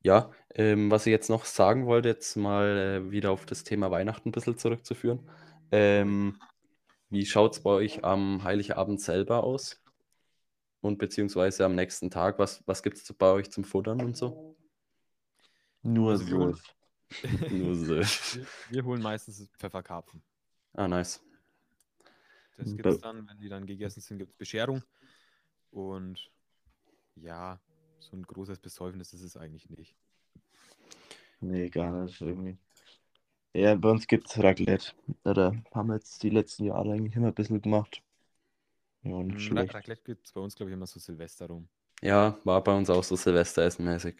[0.02, 3.90] ja, ähm, was ich jetzt noch sagen wollte, jetzt mal äh, wieder auf das Thema
[3.90, 5.28] Weihnachten ein bisschen zurückzuführen.
[5.72, 6.38] Ähm,
[7.10, 9.82] wie schaut es bei euch am Heiligabend selber aus?
[10.80, 14.56] Und beziehungsweise am nächsten Tag, was, was gibt es bei euch zum Futtern und so?
[15.82, 16.74] Nur Also wir holen- Surf.
[17.50, 17.94] Nur so.
[17.96, 20.22] Wir, wir holen meistens Pfefferkarpfen.
[20.74, 21.20] Ah, nice.
[22.56, 22.76] Das Mhm.
[22.76, 24.82] gibt es dann, wenn die dann gegessen sind, gibt es Bescherung.
[25.76, 26.32] Und
[27.16, 27.60] ja,
[28.00, 29.96] so ein großes Besäufnis ist es eigentlich nicht.
[31.40, 32.58] Nee, gar nicht irgendwie.
[33.54, 34.92] Ja, bei uns gibt es Raclette.
[35.24, 38.02] Oder haben wir jetzt die letzten Jahre eigentlich immer ein bisschen gemacht.
[39.04, 39.72] Ja, nicht Mm, schlecht.
[39.72, 41.68] Raclette gibt es bei uns, glaube ich, immer so Silvester rum.
[42.00, 44.16] Ja, war bei uns auch so Silvesteressenmäßig.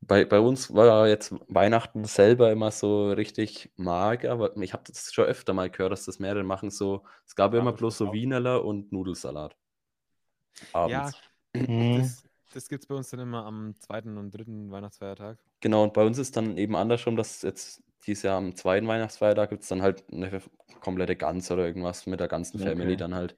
[0.00, 5.12] Bei, bei uns war jetzt Weihnachten selber immer so richtig mager, aber ich habe das
[5.12, 6.70] schon öfter mal gehört, dass das mehrere machen.
[6.70, 9.56] So, es gab Ja, immer bloß so Wienerler und Nudelsalat.
[10.72, 11.14] Abends.
[11.54, 12.00] Mhm.
[12.00, 15.38] Das, das gibt es bei uns dann immer am zweiten und dritten Weihnachtsfeiertag.
[15.60, 19.50] Genau, und bei uns ist dann eben andersrum, dass jetzt dieses Jahr am zweiten Weihnachtsfeiertag
[19.50, 20.40] gibt es dann halt eine
[20.80, 22.96] komplette Gans oder irgendwas mit der ganzen Family Okay.
[22.96, 23.36] dann halt.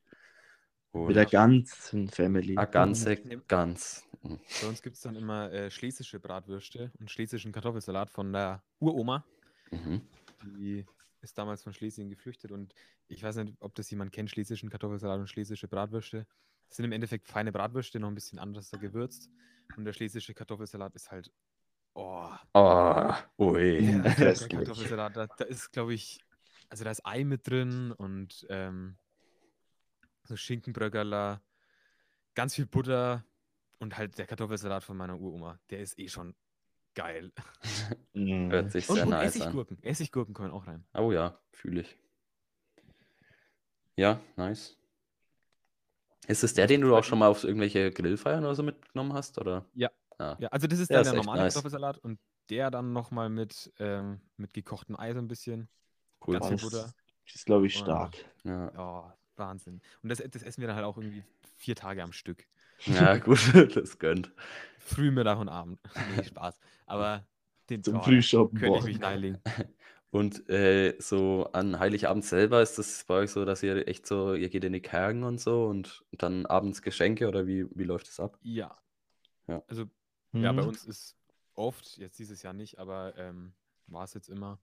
[0.92, 2.56] Und Mit der ganzen Family.
[2.56, 3.42] eine ganze Mhm.
[3.48, 4.04] Gans.
[4.22, 4.38] Mhm.
[4.60, 9.24] Bei uns gibt es dann immer äh, schlesische Bratwürste und schlesischen Kartoffelsalat von der Uroma.
[9.72, 10.00] Mhm.
[10.42, 10.84] Die
[11.22, 12.74] ist damals von Schlesien geflüchtet und
[13.08, 16.26] ich weiß nicht, ob das jemand kennt, schlesischen Kartoffelsalat und schlesische Bratwürste.
[16.70, 19.28] Das sind im Endeffekt feine Bratwürste, noch ein bisschen anders gewürzt.
[19.76, 21.32] Und der schlesische Kartoffelsalat ist halt,
[21.94, 23.80] oh, Oh, ui.
[24.02, 24.50] der, der Köstlich.
[24.50, 26.20] Kartoffelsalat, da, da ist, glaube ich,
[26.68, 28.96] also da ist Ei mit drin und ähm,
[30.22, 31.42] so Schinkenbröckerler,
[32.36, 33.24] ganz viel Butter
[33.80, 35.58] und halt der Kartoffelsalat von meiner Uroma.
[35.70, 36.36] Der ist eh schon
[36.94, 37.32] geil.
[38.14, 39.42] Hört sich sehr und nice an.
[39.42, 39.82] Essiggurken.
[39.82, 40.86] Essiggurken kommen auch rein.
[40.94, 41.98] Oh ja, fühle ich.
[43.96, 44.79] Ja, nice.
[46.30, 49.38] Ist es der, den du auch schon mal auf irgendwelche Grillfeiern oder so mitgenommen hast?
[49.38, 49.66] Oder?
[49.74, 49.90] Ja.
[50.18, 51.54] Ah, Ja, also das ist Ja, dann ist der normale nice.
[51.54, 52.20] Kartoffelsalat und
[52.50, 55.68] der dann nochmal mit, ähm, mit gekochtem Ei so ein bisschen.
[56.26, 56.38] cool.
[56.38, 56.92] Ganz Das Butter.
[57.26, 58.14] ist, glaube ich, Und- stark.
[58.44, 58.72] Ja.
[58.76, 59.80] Oh, Wahnsinn.
[60.02, 61.24] Und das, das essen wir dann halt auch irgendwie
[61.56, 62.46] vier Tage am Stück.
[62.86, 63.38] ja, gut,
[63.76, 64.30] das gönnt.
[64.78, 65.80] Früh, Mittag und Abend.
[66.16, 66.58] nee, Spaß.
[66.86, 67.26] Aber
[67.70, 68.58] den Zum Frühschoppen.
[68.58, 69.38] könnte ich mich reinlegen.
[70.10, 74.34] Und äh, so an Heiligabend selber ist das bei euch so, dass ihr echt so,
[74.34, 78.08] ihr geht in die Kergen und so und dann abends Geschenke oder wie, wie läuft
[78.08, 78.38] das ab?
[78.42, 78.76] Ja.
[79.48, 79.62] Ja.
[79.68, 79.86] Also,
[80.38, 80.68] ja, bei Mhm.
[80.68, 81.16] uns ist
[81.54, 83.54] oft, jetzt dieses Jahr nicht, aber ähm,
[83.86, 84.58] war es jetzt immer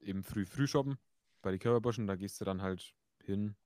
[0.00, 0.98] eben früh früh shoppen
[1.42, 3.56] bei die Körperbuschen, da gehst du dann halt hin.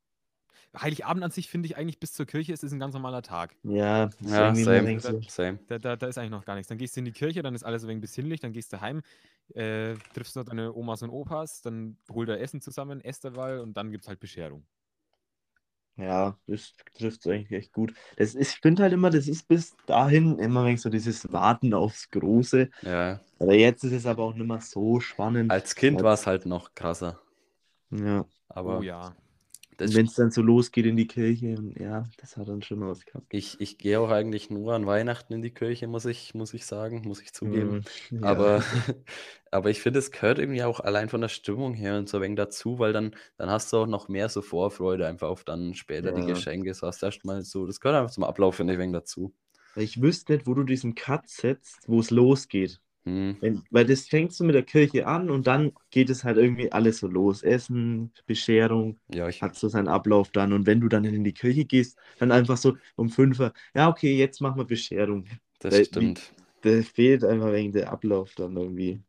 [0.79, 3.55] Heiligabend an sich finde ich eigentlich bis zur Kirche ist es ein ganz normaler Tag.
[3.65, 4.97] Ja, das ist Ja, same.
[4.99, 5.59] du, Same.
[5.69, 6.69] Da, da, da ist eigentlich noch gar nichts.
[6.69, 8.81] Dann gehst du in die Kirche, dann ist alles ein wenig besinnlich, dann gehst du
[8.81, 9.03] heim,
[9.55, 13.77] äh, triffst noch deine Omas und Opas, dann holt er Essen zusammen, esst derweil und
[13.77, 14.65] dann gibt es halt Bescherung.
[15.97, 17.93] Ja, das trifft es eigentlich echt gut.
[18.17, 21.75] Das ist, ich finde halt immer, das ist bis dahin immer wenn so dieses Warten
[21.75, 22.71] aufs Große.
[22.83, 25.51] Ja, Aber jetzt ist es aber auch nicht mehr so spannend.
[25.51, 27.21] als Kind war es halt noch krasser.
[27.91, 28.25] Ja.
[28.49, 29.15] Aber oh ja.
[29.81, 33.05] Wenn es dann so losgeht in die Kirche und ja, das hat dann schon was
[33.05, 33.27] gehabt.
[33.33, 36.67] Ich, ich gehe auch eigentlich nur an Weihnachten in die Kirche, muss ich, muss ich
[36.67, 37.77] sagen, muss ich zugeben.
[37.77, 38.21] Mhm, ja.
[38.23, 38.63] Aber,
[39.51, 42.23] aber ich finde, es gehört irgendwie auch allein von der Stimmung her und so ein
[42.23, 45.75] wenig dazu, weil dann, dann hast du auch noch mehr so Vorfreude einfach auf dann
[45.75, 46.27] später die Ja.
[46.27, 46.75] Geschenke.
[46.75, 49.35] So hast du erstmal so, das gehört einfach zum Ablauf, finde ich, ein wenig dazu.
[49.77, 52.81] Ich wüsste nicht, wo du diesen Cut setzt, wo es losgeht.
[53.05, 53.37] Hm.
[53.41, 56.71] Wenn, weil das fängst du mit der Kirche an und dann geht es halt irgendwie
[56.71, 57.43] alles so los.
[57.43, 60.53] Essen, Bescherung, Ja, ich, hat so seinen Ablauf dann.
[60.53, 63.89] Und wenn du dann in die Kirche gehst, dann einfach so um fünf Uhr, ja,
[63.89, 65.25] okay, jetzt machen wir Bescherung.
[65.61, 66.33] das weil- stimmt.
[66.63, 69.01] Da fehlt einfach wegen der Ablauf dann irgendwie.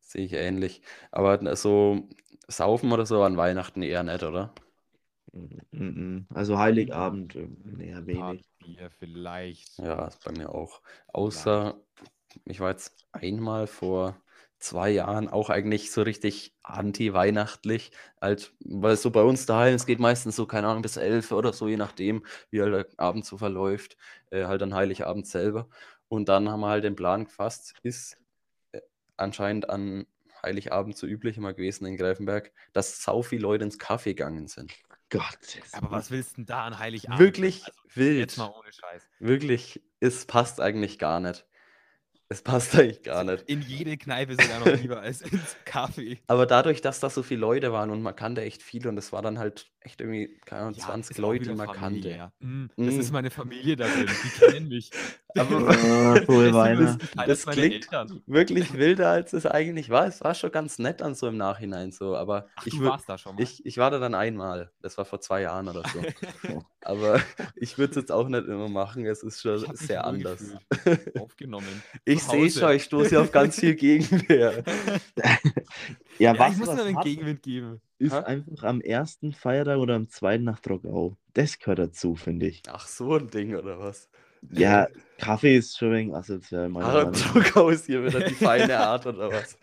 [0.00, 0.82] Sehe ich ähnlich.
[1.10, 2.06] Aber so
[2.46, 4.52] saufen oder so an Weihnachten eher nicht, oder?
[5.72, 6.26] Mhm.
[6.34, 8.44] Also Heiligabend, äh, Ein wenig.
[8.58, 9.78] Bier vielleicht.
[9.78, 10.82] Ja, ist bei mir auch.
[11.08, 11.80] Außer,
[12.44, 14.16] ich war jetzt einmal vor
[14.58, 17.90] zwei Jahren auch eigentlich so richtig anti-weihnachtlich.
[18.20, 21.52] Halt, weil so bei uns daheim, es geht meistens so, keine Ahnung, bis elf oder
[21.52, 23.96] so, je nachdem, wie halt der Abend so verläuft.
[24.30, 25.68] Äh, halt an Heiligabend selber.
[26.08, 28.18] Und dann haben wir halt den Plan gefasst, ist
[28.72, 28.80] äh,
[29.16, 30.06] anscheinend an
[30.44, 34.72] Heiligabend so üblich immer gewesen in Greifenberg, dass sau viele Leute ins Kaffee gegangen sind.
[35.10, 35.60] Gott.
[35.72, 37.18] Aber was willst du denn da an Heiligabend?
[37.20, 38.18] Wirklich Also, wild.
[38.18, 39.08] jetzt mal ohne Scheiß.
[39.18, 41.46] Wirklich, es passt eigentlich gar nicht.
[42.32, 43.42] Es passt eigentlich gar nicht.
[43.46, 46.18] In jede Kneipe sogar noch lieber als ins Kaffee.
[46.28, 49.12] Aber dadurch, dass da so viele Leute waren und man kannte echt viele und es
[49.12, 51.76] war dann halt echt irgendwie, keine Ahnung, Ja, 20 ist auch Leute, die man Familie,
[51.80, 52.10] kannte.
[52.10, 52.32] ja.
[52.40, 53.00] Mm, Das Mm.
[53.00, 54.90] ist meine Familie da drin, die kennen mich.
[55.36, 55.66] Aber
[56.26, 56.98] Das sind Weihnachten.
[57.16, 58.22] das- das klingt- Eltern.
[58.26, 60.06] wirklich wilder, als es eigentlich war.
[60.06, 63.16] Es war schon ganz nett dann so im Nachhinein so, aber Ach, ich, warst da
[63.18, 63.42] schon mal.
[63.42, 64.70] ich, ich war da dann einmal.
[64.80, 66.62] Das war vor zwei Jahren oder so.
[66.82, 67.20] aber
[67.56, 69.06] ich würde es jetzt auch nicht immer machen.
[69.06, 70.42] Es ist schon sehr anders.
[71.18, 71.82] Aufgenommen.
[72.04, 74.62] Ich sehe schon, ich stoße hier auf ganz viel Gegenwehr.
[75.16, 77.80] Ja, Ja, was ich muss nur einen Gegenwind geben.
[77.98, 78.18] ist Hä?
[78.24, 81.16] einfach am ersten Feiertag oder am zweiten nach Trockau.
[81.34, 82.62] Das gehört dazu, finde ich.
[82.68, 84.08] Ach, so ein Ding oder was?
[84.50, 84.88] Ja,
[85.18, 87.56] Kaffee ist schon wegen asozial, meiner Ah, Meinung nach.
[87.56, 89.56] Aus hier wieder die feine Art oder was?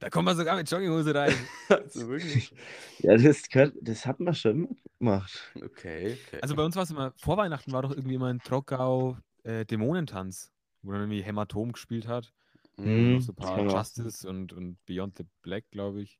[0.00, 1.34] Da kommt man sogar mit Jogginghose rein.
[1.68, 2.52] Also wirklich.
[2.98, 5.52] Ja, das, gehört, das hat man schon gemacht.
[5.54, 6.38] Okay, okay.
[6.42, 9.64] Also bei uns war es immer, vor Weihnachten war doch irgendwie immer in Trockau äh,
[9.64, 10.50] Dämonentanz,
[10.82, 12.32] wo dann irgendwie Hämatom gespielt hat.
[12.78, 13.12] Mhm.
[13.14, 16.18] noch so ein paar Justice und, und Beyond the Black, glaube ich.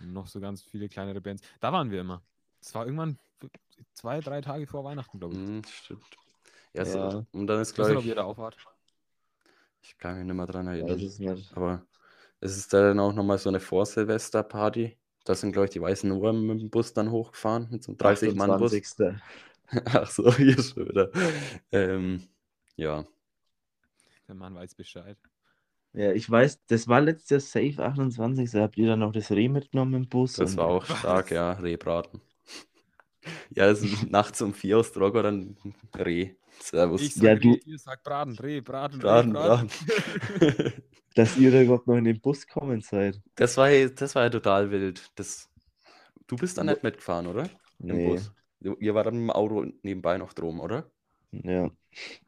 [0.00, 1.42] Und noch so ganz viele kleinere Bands.
[1.60, 2.22] Da waren wir immer.
[2.62, 3.18] Das war irgendwann
[3.92, 5.40] zwei, drei Tage vor Weihnachten, glaube ich.
[5.40, 6.04] Mhm, stimmt.
[6.76, 7.10] Ja, Ja.
[7.10, 8.24] So, und dann ist, Ich weiß nicht, ob ich, da
[9.98, 10.98] kann mich nicht mehr dran erinnern.
[11.06, 11.52] es nicht.
[11.54, 11.82] Aber
[12.40, 14.96] es ist da dann auch nochmal so eine Vor-Silvester-Party.
[15.24, 17.98] Da sind, glaube ich, die Weißen Ohren mit dem Bus dann hochgefahren, mit so einem
[17.98, 18.72] 30-Mann-Bus.
[18.72, 18.84] 28..
[19.86, 21.10] Ach so, hier schon wieder.
[21.72, 22.22] Ähm,
[22.76, 23.04] ja,
[24.28, 25.16] Der Mann weiß Bescheid.
[25.94, 28.54] Ja, ich weiß, das war letztes Jahr Safe 28.
[28.60, 30.38] Habt ihr dann noch das Reh mitgenommen im Bus?
[30.38, 30.98] das und- war auch Was?
[30.98, 32.20] stark, ja, Rehbraten.
[33.50, 35.56] Ja, also nachts um vier aus Drogo dann
[35.96, 36.34] Reh.
[36.60, 37.02] Servus.
[37.02, 39.68] Ich Ja, sag du- Reh, ihr sagt Braten, Reh, Braten, Braten, Reh, Braten.
[39.68, 40.72] Braten.
[41.14, 43.20] Dass ihr da überhaupt noch in den Bus kommen seid.
[43.36, 45.10] Das war, ja- das war ja total wild.
[45.14, 45.48] Das,
[46.26, 47.44] du bist da nicht mitgefahren, oder?
[47.78, 48.08] Im Nee.
[48.08, 48.32] Bus.
[48.60, 50.90] Du- Ihr wart dann im Auto nebenbei noch drum, oder?
[51.32, 51.70] Ja.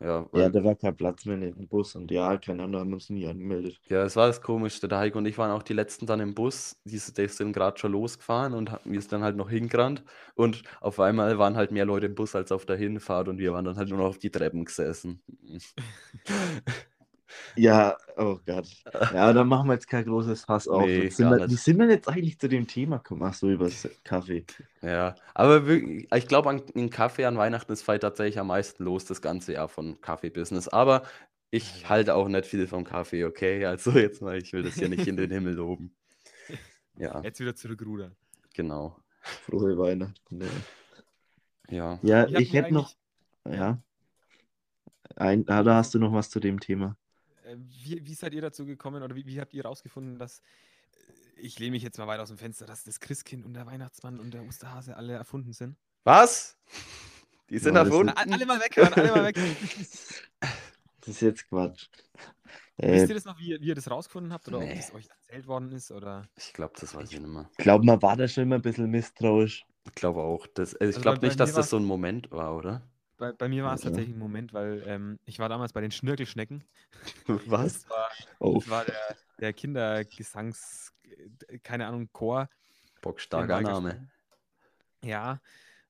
[0.01, 2.80] Ja, ja, weil, da war kein Platz mehr in dem Bus und ja, keine Ahnung,
[2.80, 3.80] haben uns nie angemeldet.
[3.88, 4.88] ja, es war das Komischste.
[4.88, 6.80] Der Heiko und ich waren auch die Letzten dann im Bus.
[6.84, 10.05] Die, die sind gerade schon losgefahren und wir sind dann halt noch hingerannt.
[10.34, 13.53] Und auf einmal waren halt mehr Leute im Bus als auf der Hinfahrt und wir
[13.53, 15.22] waren dann halt nur noch auf die Treppen gesessen.
[17.57, 18.68] Ja, oh Gott.
[19.12, 20.85] Ja, dann machen wir jetzt kein großes Fass auf.
[20.87, 23.22] Nee, sind wir, wie sind wir jetzt eigentlich zu dem Thema gekommen?
[23.24, 23.68] Ach so, über
[24.05, 24.45] Kaffee.
[24.83, 28.85] Ja, aber wirklich, ich glaube, an in Kaffee an Weihnachten ist vielleicht tatsächlich am meisten
[28.85, 30.68] los, das ganze Jahr von Kaffee-Business.
[30.68, 31.03] Aber
[31.51, 33.64] ich halte auch nicht viel vom Kaffee, okay?
[33.64, 35.95] Also jetzt mal, ich will das hier nicht in den Himmel loben.
[37.01, 38.16] Ja, Jetzt wieder zurückrudern.
[38.55, 38.97] genau.
[39.20, 40.41] Frohe Weihnachten.
[41.68, 42.24] Ja, Ja.
[42.26, 42.93] ja ich ihr hätte noch.
[43.49, 43.81] Ja.
[45.14, 46.97] Ein, da hast du noch was zu dem Thema.
[47.49, 51.40] Äh, Wie, wie seid ihr dazu gekommen oder wie, wie habt ihr rausgefunden, dass, äh,
[51.40, 54.20] ich lehne mich jetzt mal weit aus dem Fenster, dass das Christkind und der Weihnachtsmann
[54.20, 55.76] und der Osterhase alle erfunden sind?
[56.05, 56.57] Was?
[57.51, 58.12] Die sind Ja, das erfunden?
[58.16, 59.38] A- Alle mal weghören, alle mal weg.
[61.01, 61.86] Das ist jetzt Quatsch.
[62.76, 64.72] Wisst Äh, ihr das noch, wie, ihr- wie ihr das rausgefunden habt oder Nee.
[64.72, 65.90] ob das euch erzählt worden ist?
[65.90, 66.28] Oder?
[66.36, 67.49] Ich glaube, das weiß ich nicht mehr.
[67.51, 69.64] ich glaube, man war da schon immer ein bisschen misstrauisch.
[69.86, 70.46] Ich glaube auch.
[70.49, 72.82] Das, also ich Also glaube nicht, dass das so ein Moment war, oder?
[73.19, 73.91] Bei, bei mir war es Ja.
[73.91, 76.64] tatsächlich ein Moment, weil ähm, ich war damals bei den Schnirkelschnecken.
[77.47, 77.83] Was?
[77.83, 78.09] Das war,
[78.39, 80.93] Oh, das war der, der Kindergesangs,
[81.49, 82.49] äh, keine Ahnung, Chor.
[83.03, 84.09] Bockstarker den wir Name.
[85.05, 85.41] Ja,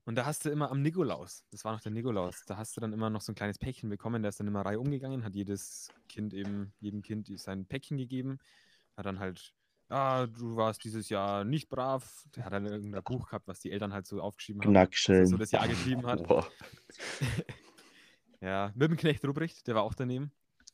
[0.05, 2.81] und da hast du immer am Nikolaus, das war noch der Nikolaus, da hast du
[2.81, 5.35] dann immer noch so ein kleines Päckchen bekommen, der ist dann immer Reihe umgegangen, hat
[5.35, 8.39] jedes Kind eben, jedem Kind sein Päckchen gegeben,
[8.97, 9.55] hat dann halt,
[9.89, 13.71] ah, du warst dieses Jahr nicht brav, der hat dann irgendein Buch gehabt, was die
[13.73, 15.27] Eltern halt so aufgeschrieben haben, was Knackschellen.
[15.27, 16.21] so das Jahr geschrieben hat.
[18.41, 20.31] Ja, mit dem Knecht Ruprecht, der war auch daneben.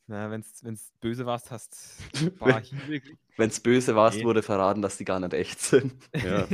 [0.07, 3.19] Na, wenn's, wenn's böse warst, hast ein paar Hiebe gekriegt.
[3.37, 4.23] Wenn es böse warst, Nee.
[4.23, 5.95] wurde verraten, dass die gar nicht echt sind.
[6.15, 6.47] Ja.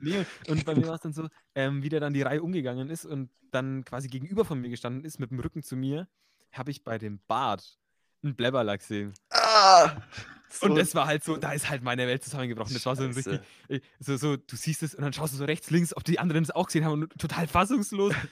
[0.00, 2.90] Nee, und bei mir war es dann so, ähm, wie der dann die Reihe umgegangen
[2.90, 6.08] ist und dann quasi gegenüber von mir gestanden ist, mit dem Rücken zu mir,
[6.50, 7.78] habe ich bei dem Bart
[8.24, 9.14] einen Blabberler gesehen.
[9.30, 9.45] ah!
[10.62, 12.72] Und So- das war halt so, da ist halt meine Welt zusammengebrochen.
[12.72, 13.40] Das war so ein richtig,
[14.00, 16.42] so, so, du siehst es und dann schaust du so rechts, links, ob die anderen
[16.44, 18.14] es auch gesehen haben und total fassungslos.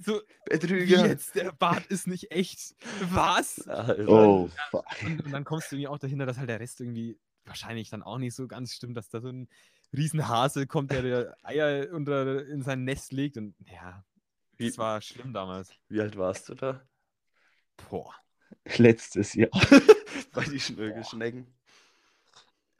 [0.00, 0.14] So,
[0.46, 1.06] wie Betrüger.
[1.06, 1.36] jetzt?
[1.36, 2.74] Der Bart ist nicht echt.
[3.10, 3.60] Was?
[3.68, 4.08] Alter.
[4.08, 4.84] Oh, fuck.
[5.04, 8.02] Und, und dann kommst du irgendwie auch dahinter, dass halt der Rest irgendwie wahrscheinlich dann
[8.02, 9.48] auch nicht so ganz stimmt, dass da so ein
[9.96, 13.36] Riesenhase kommt, der, der Eier unter, in sein Nest legt.
[13.36, 14.04] Und ja,
[14.56, 15.72] Wie- das war schlimm damals.
[15.88, 16.82] Wie alt warst du da?
[17.88, 18.12] Boah,
[18.78, 19.50] Letztes Jahr.
[20.38, 21.46] Bei die Schnögelschnecken.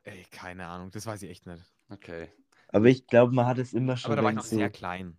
[0.05, 1.63] ey, keine Ahnung, das weiß ich echt nicht.
[1.89, 2.29] Okay.
[2.69, 4.71] Aber ich glaube, man hat es immer schon Aber da war ich noch so, sehr
[4.71, 5.19] klein.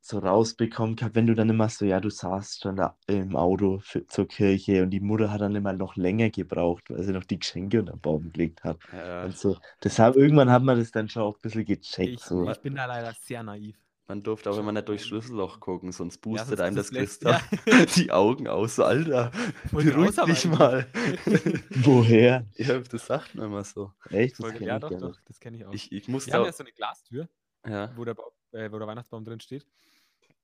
[0.00, 3.78] so rausbekommen gehabt, wenn du dann immer so, ja, du saßt schon da im Auto
[3.80, 7.24] für, zur Kirche und die Mutter hat dann immer noch länger gebraucht, weil sie noch
[7.24, 8.78] die Geschenke unter den Baum gelegt hat.
[8.92, 9.56] Ja, Und so.
[9.82, 12.14] Deshalb, irgendwann hat man das dann schon auch ein bisschen gecheckt.
[12.14, 12.50] Ich, so.
[12.50, 13.76] ich bin da leider sehr naiv.
[14.12, 17.22] Man durfte auch immer nicht durchs Schlüsselloch gucken, sonst boostet sonst- einem das das lässt-
[17.24, 18.78] Christa die Augen aus.
[18.78, 19.30] Alter,
[19.70, 20.86] beruhig dich mal.
[21.70, 22.46] Woher?
[22.56, 23.90] ja, das sagt man immer so.
[24.10, 24.38] Echt?
[24.38, 25.72] Das ja, ich doch, doch, das kenne ich auch.
[25.72, 27.26] Ich, ich Wir musste haben ja so eine Glastür,
[27.66, 27.90] ja.
[27.96, 29.66] wo der, Bau- äh, wo der Weihnachtsbaum drin steht.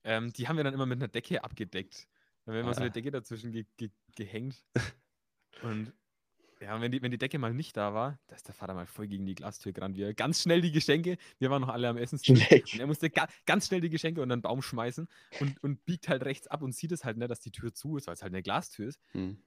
[0.02, 2.08] Ähm, die haben wir dann immer mit einer Decke abgedeckt.
[2.46, 2.84] Dann haben wir immer so Ja.
[2.86, 4.64] eine Decke dazwischen ge ge gehängt.
[5.62, 5.92] Und
[6.60, 8.74] ja, und wenn die, wenn die Decke mal nicht da war, da ist der Vater
[8.74, 9.96] mal voll gegen die Glastür gerannt.
[9.96, 12.44] Wir ganz schnell die Geschenke, wir waren noch alle am Essenstisch.
[12.46, 12.74] Schlecht.
[12.74, 15.08] Und er musste ga ganz schnell die Geschenke unter den Baum schmeißen
[15.40, 17.96] und, und biegt halt rechts ab und sieht es halt nicht, dass die Tür zu
[17.96, 19.00] ist, weil es halt eine Glastür ist.
[19.12, 19.38] Hm.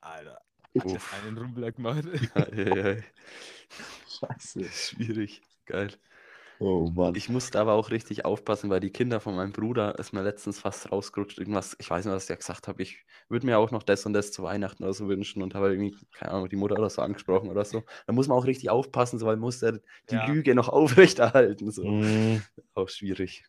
[0.00, 0.40] Alter,
[0.74, 1.14] Uff.
[1.24, 2.04] einen Rumbler gemacht.
[2.34, 3.04] Eieiei.
[4.08, 4.64] Scheiße.
[4.64, 5.42] Schwierig.
[5.66, 5.90] Geil.
[6.60, 7.14] Oh Mann.
[7.14, 10.60] Ich musste aber auch richtig aufpassen, weil die Kinder von meinem Bruder ist mir letztens
[10.60, 11.38] fast rausgerutscht.
[11.38, 12.82] Irgendwas, ich weiß nicht, was ich ja gesagt habe.
[12.82, 15.70] Ich würde mir auch noch das und das zu Weihnachten oder so wünschen und habe
[15.72, 17.82] irgendwie, keine Ahnung, die Mutter oder so angesprochen oder so.
[18.06, 19.72] Da muss man auch richtig aufpassen, so, weil man muss ja
[20.10, 20.26] die Ja.
[20.26, 21.70] Lüge noch aufrechterhalten.
[21.70, 21.84] So.
[21.84, 22.42] Mm,
[22.74, 23.44] Auch schwierig.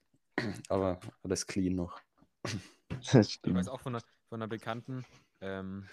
[0.69, 1.99] Aber alles clean noch.
[3.11, 5.05] das Ich weiß auch von einer, von einer Bekannten,
[5.41, 5.87] ähm,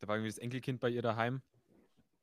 [0.00, 1.42] da war irgendwie das Enkelkind bei ihr daheim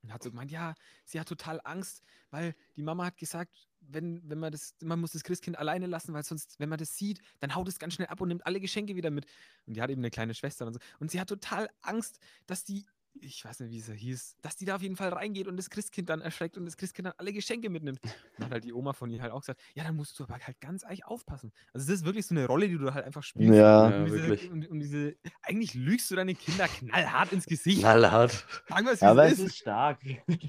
[0.03, 0.75] und hat so gemeint, ja,
[1.05, 5.11] sie hat total Angst, weil die Mama hat gesagt, wenn, wenn man das, man muss
[5.11, 8.07] das Christkind alleine lassen, weil sonst, wenn man das sieht, dann haut es ganz schnell
[8.07, 9.25] ab und nimmt alle Geschenke wieder mit.
[9.65, 10.79] Und die hat eben eine kleine Schwester und so.
[10.99, 12.85] Und sie hat total Angst, dass die,
[13.21, 15.69] ich weiß nicht, wie es hieß, dass die da auf jeden Fall reingeht und das
[15.69, 17.99] Christkind dann erschreckt und das Christkind dann alle Geschenke mitnimmt.
[18.03, 20.23] Und dann hat halt die Oma von ihr halt auch gesagt, ja, dann musst du
[20.23, 21.51] aber halt ganz eich aufpassen.
[21.73, 23.53] Also das ist wirklich so eine Rolle, die du halt einfach spielst.
[23.53, 23.89] Ja.
[23.89, 24.51] Ja, und, diese, wirklich.
[24.51, 27.79] und, und diese, eigentlich lügst du deine Kinder knallhart ins Gesicht.
[27.79, 28.45] Knallhart.
[28.67, 29.45] Sagen wir es, Aber es es ist.
[29.45, 29.99] ist stark.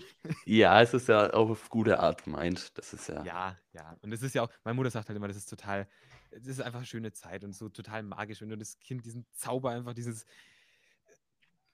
[0.47, 2.77] Ja, es ist ja auch auf gute Art gemeint.
[2.77, 3.25] Das ist ja.
[3.25, 3.97] Ja, ja.
[4.03, 5.87] Und das ist ja auch, meine Mutter sagt halt immer, das ist total,
[6.31, 9.27] das ist einfach eine schöne Zeit und so total magisch, wenn du das Kind diesen
[9.33, 10.27] Zauber einfach, dieses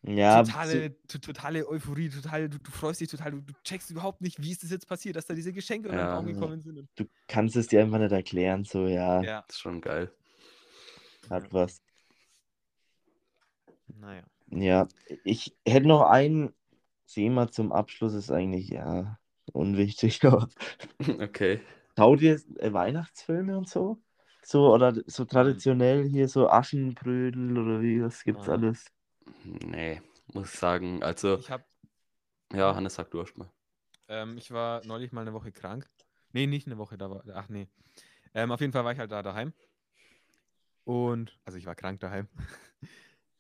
[0.03, 4.23] Ja, totale, to, totale Euphorie, total, du, du freust dich total, du, du checkst überhaupt
[4.23, 6.17] nicht, wie ist das jetzt passiert, dass da diese Geschenke unter den Ja.
[6.17, 6.89] Baum gekommen sind.
[6.97, 10.11] Du kannst es dir einfach nicht erklären, so, ja, ja, Das ist schon geil.
[11.29, 11.81] hat was.
[14.01, 14.25] naja.
[14.51, 14.89] Ja,
[15.25, 16.53] ich hätte noch ein
[17.07, 19.19] Thema zum Abschluss, ist eigentlich, ja,
[19.53, 20.49] unwichtig, aber
[21.21, 21.61] Okay.
[21.97, 23.99] schaut ihr äh, Weihnachtsfilme und so?
[24.43, 28.55] So, oder so traditionell hier so Aschenbrödel oder wie, was gibt's Ah.
[28.55, 28.87] alles?
[29.45, 30.03] Nee,
[30.33, 31.03] muss sagen.
[31.03, 31.65] Also, Ich habe
[32.53, 33.51] ja, Hannes, sag du erst mal.
[34.09, 35.89] Ähm, ich war neulich mal eine Woche krank.
[36.33, 37.23] Nee, nicht eine Woche, da war.
[37.35, 37.69] Ach nee.
[38.35, 39.53] Ähm, auf jeden Fall war ich halt da daheim.
[40.85, 42.29] Und, also ich war krank daheim.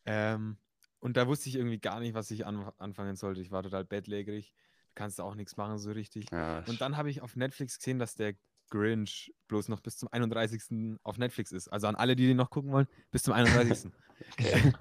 [0.06, 0.58] ähm,
[1.00, 3.40] und da wusste ich irgendwie gar nicht, was ich an, anfangen sollte.
[3.40, 4.52] Ich war total bettlägerig.
[4.88, 6.30] Du kannst auch nichts machen so richtig.
[6.30, 8.34] Ja, Und dann habe ich auf Netflix gesehen, dass der
[8.70, 10.98] Grinch bloß noch bis zum 31.
[11.02, 11.68] auf Netflix ist.
[11.68, 13.90] Also an alle, die den noch gucken wollen, bis zum 31.
[14.32, 14.72] okay.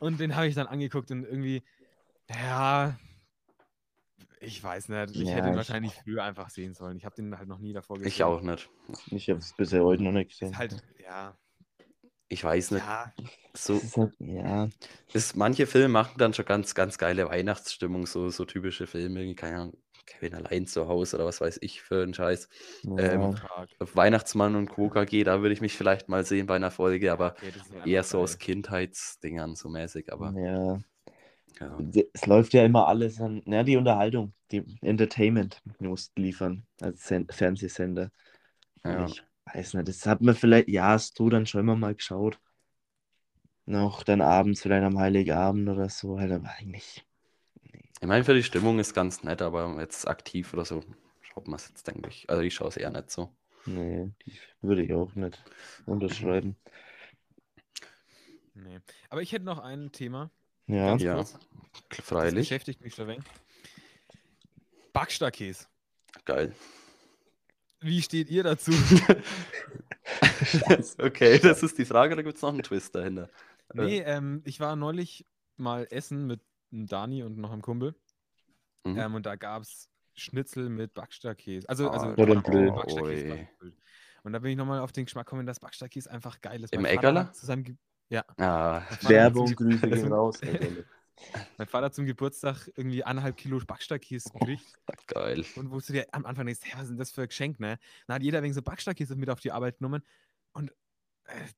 [0.00, 1.62] Und den habe ich dann angeguckt und irgendwie,
[2.28, 2.98] ja,
[4.40, 5.10] ich weiß nicht.
[5.16, 6.96] Ich Ja, hätte ihn ich- wahrscheinlich früher einfach sehen sollen.
[6.96, 8.08] Ich habe den halt noch nie davor gesehen.
[8.08, 8.68] Ich auch nicht.
[9.06, 10.52] Ich habe es bisher heute noch nicht gesehen.
[10.52, 11.36] Ist halt, ja,
[12.28, 12.84] Ich weiß nicht.
[12.84, 13.12] ja,
[13.54, 14.68] So, Das ist halt, ja,
[15.12, 19.36] ist, manche Filme machen dann schon ganz, ganz geile Weihnachtsstimmung, so, so typische Filme, irgendwie,
[19.36, 22.48] keine Ahnung, Kevin allein zu Hause oder was weiß ich für einen Scheiß.
[22.82, 22.96] ja.
[22.98, 23.68] Ähm, Tag.
[23.78, 27.34] Auf Weihnachtsmann und KKG, da würde ich mich vielleicht mal sehen bei einer Folge, aber
[27.38, 27.52] Okay,
[27.84, 28.24] eher so geil.
[28.24, 30.78] aus Kindheitsdingern so mäßig, aber ja.
[31.60, 31.80] ja.
[32.14, 37.26] Es läuft ja immer alles an, ja, die Unterhaltung, die Entertainment muss liefern als Sen
[37.30, 38.10] Fernsehsender.
[38.84, 39.06] Ja.
[39.06, 39.22] Ich
[39.54, 42.38] weiß nicht, das hat man vielleicht, ja, hast du dann schon immer mal geschaut.
[43.66, 47.05] Noch dann abends, vielleicht am Heiligabend oder so, halt, aber eigentlich.
[48.00, 50.82] Ich meine, für die Stimmung ist ganz nett, aber jetzt aktiv oder so
[51.22, 52.28] schaut man es jetzt, denke ich.
[52.28, 53.34] Also ich schaue es eher nicht so.
[53.64, 54.10] Nee,
[54.60, 55.42] würde ich auch nicht
[55.86, 56.56] unterschreiben.
[58.54, 58.80] Nee.
[59.10, 60.30] Aber ich hätte noch ein Thema.
[60.66, 61.38] Ja, Ganz Ja, kurz.
[61.90, 62.48] Das freilich.
[62.48, 63.24] beschäftigt mich schon wenig.
[64.92, 65.66] Backstärkäse.
[66.24, 66.54] Geil.
[67.80, 68.72] Wie steht ihr dazu?
[70.98, 73.28] okay, das ist die Frage, da gibt es noch einen Twist dahinter.
[73.74, 75.26] nee, ähm, ich war neulich
[75.56, 76.40] mal essen mit
[76.70, 77.94] Dani und noch einem Kumpel.
[78.84, 78.98] Mhm.
[78.98, 81.68] Ähm, und da gab es Schnitzel mit Backstärkäse.
[81.68, 82.70] Also, also Ah, Oder Back- Grill.
[82.72, 83.40] Backstärkäse war Ui.
[83.46, 83.76] gefüllt.
[84.22, 86.72] Und da bin ich nochmal auf den Geschmack gekommen, dass Backstärkäse einfach geil ist.
[86.72, 87.76] Im Ge
[88.08, 90.40] ja, Ah, Werbung, Grüße gehen raus.
[91.58, 94.64] mein Vater zum Geburtstag irgendwie eineinhalb Kilo Backsteinkäse gekriegt.
[95.08, 95.44] Geil.
[95.56, 97.58] Und wo du dir am Anfang denkst, hey, was ist denn das für ein Geschenk,
[97.58, 97.78] ne?
[98.06, 100.02] Dann hat jeder wegen so Backsteinkäse mit auf die Arbeit genommen.
[100.52, 100.72] Und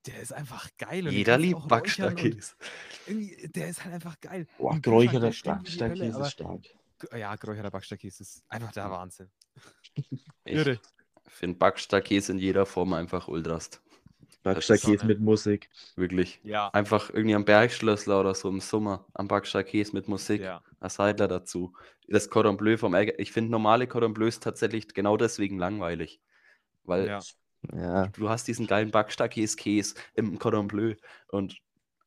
[0.05, 1.07] der ist einfach geil.
[1.07, 2.55] Und Jeder liebt Backsteinkäse.
[3.07, 4.47] Der ist halt einfach geil.
[4.57, 6.61] Boah, Hölle, Backsteinkäse aber- ist stark.
[7.17, 9.29] Ja, geräucherter Backsteinkäse ist einfach der Wahnsinn.
[10.45, 10.79] Ich
[11.27, 13.81] finde Backsteinkäse in jeder Form einfach ultrast.
[14.43, 15.69] Backsteinkäse mit Musik.
[15.95, 16.39] Wirklich.
[16.43, 16.69] Ja.
[16.69, 20.41] Einfach irgendwie am Bergschlössler oder so im Sommer am Backsteinkäse mit Musik.
[20.41, 20.61] Ja.
[20.79, 21.73] ein Seidler dazu.
[22.07, 23.19] Das Cordon Bleu vom Ärger.
[23.19, 26.21] Ich finde normale Cordon Bleus tatsächlich genau deswegen langweilig.
[26.83, 27.19] Weil ja.
[27.73, 28.07] Ja.
[28.07, 30.95] du hast diesen geilen Backsteinkäse-Käse im Cordon Bleu
[31.29, 31.57] und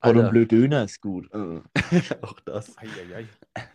[0.00, 1.32] Cordon Bleu Döner ist gut.
[2.22, 2.76] Auch das.
[2.78, 3.28] Ei, ei, ei.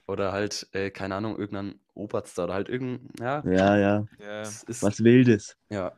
[0.08, 4.06] Oder halt, äh, keine Ahnung, irgendein Oberster oder halt irgendein, ja, Ja, ja.
[4.20, 4.42] Ja.
[4.42, 5.56] ist, Was Wildes.
[5.70, 5.94] ja,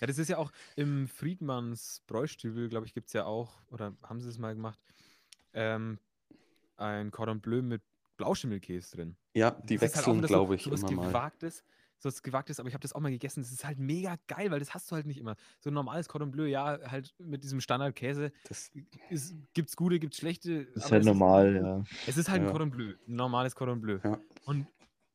[0.00, 3.94] ja, das ist ja auch im Friedmanns Bräustübel, glaube ich, gibt es ja auch, oder
[4.02, 4.78] haben sie es mal gemacht,
[5.52, 5.98] ähm,
[6.76, 7.82] ein Cordon Bleu mit
[8.16, 9.16] Blauschimmelkäse drin.
[9.34, 11.08] ja, die Das halt wechseln, wieder glaube ich, so, was immer mal.
[11.08, 11.64] Gewagtes,
[11.98, 13.40] so was Gewagtes, aber ich habe das auch mal gegessen.
[13.42, 15.34] Das ist halt mega geil, weil das hast du halt nicht immer.
[15.60, 18.30] So ein normales Cordon Bleu, ja, halt mit diesem Standardkäse.
[18.48, 18.70] Das,
[19.10, 20.66] Ist, gibt's gute, gibt's schlechte.
[20.66, 21.84] Das ist aber halt es normal, ja.
[22.06, 22.46] Es ist halt Ja.
[22.48, 23.98] ein Cordon Bleu, ein normales Cordon Bleu.
[24.04, 24.18] Ja.
[24.44, 24.66] Und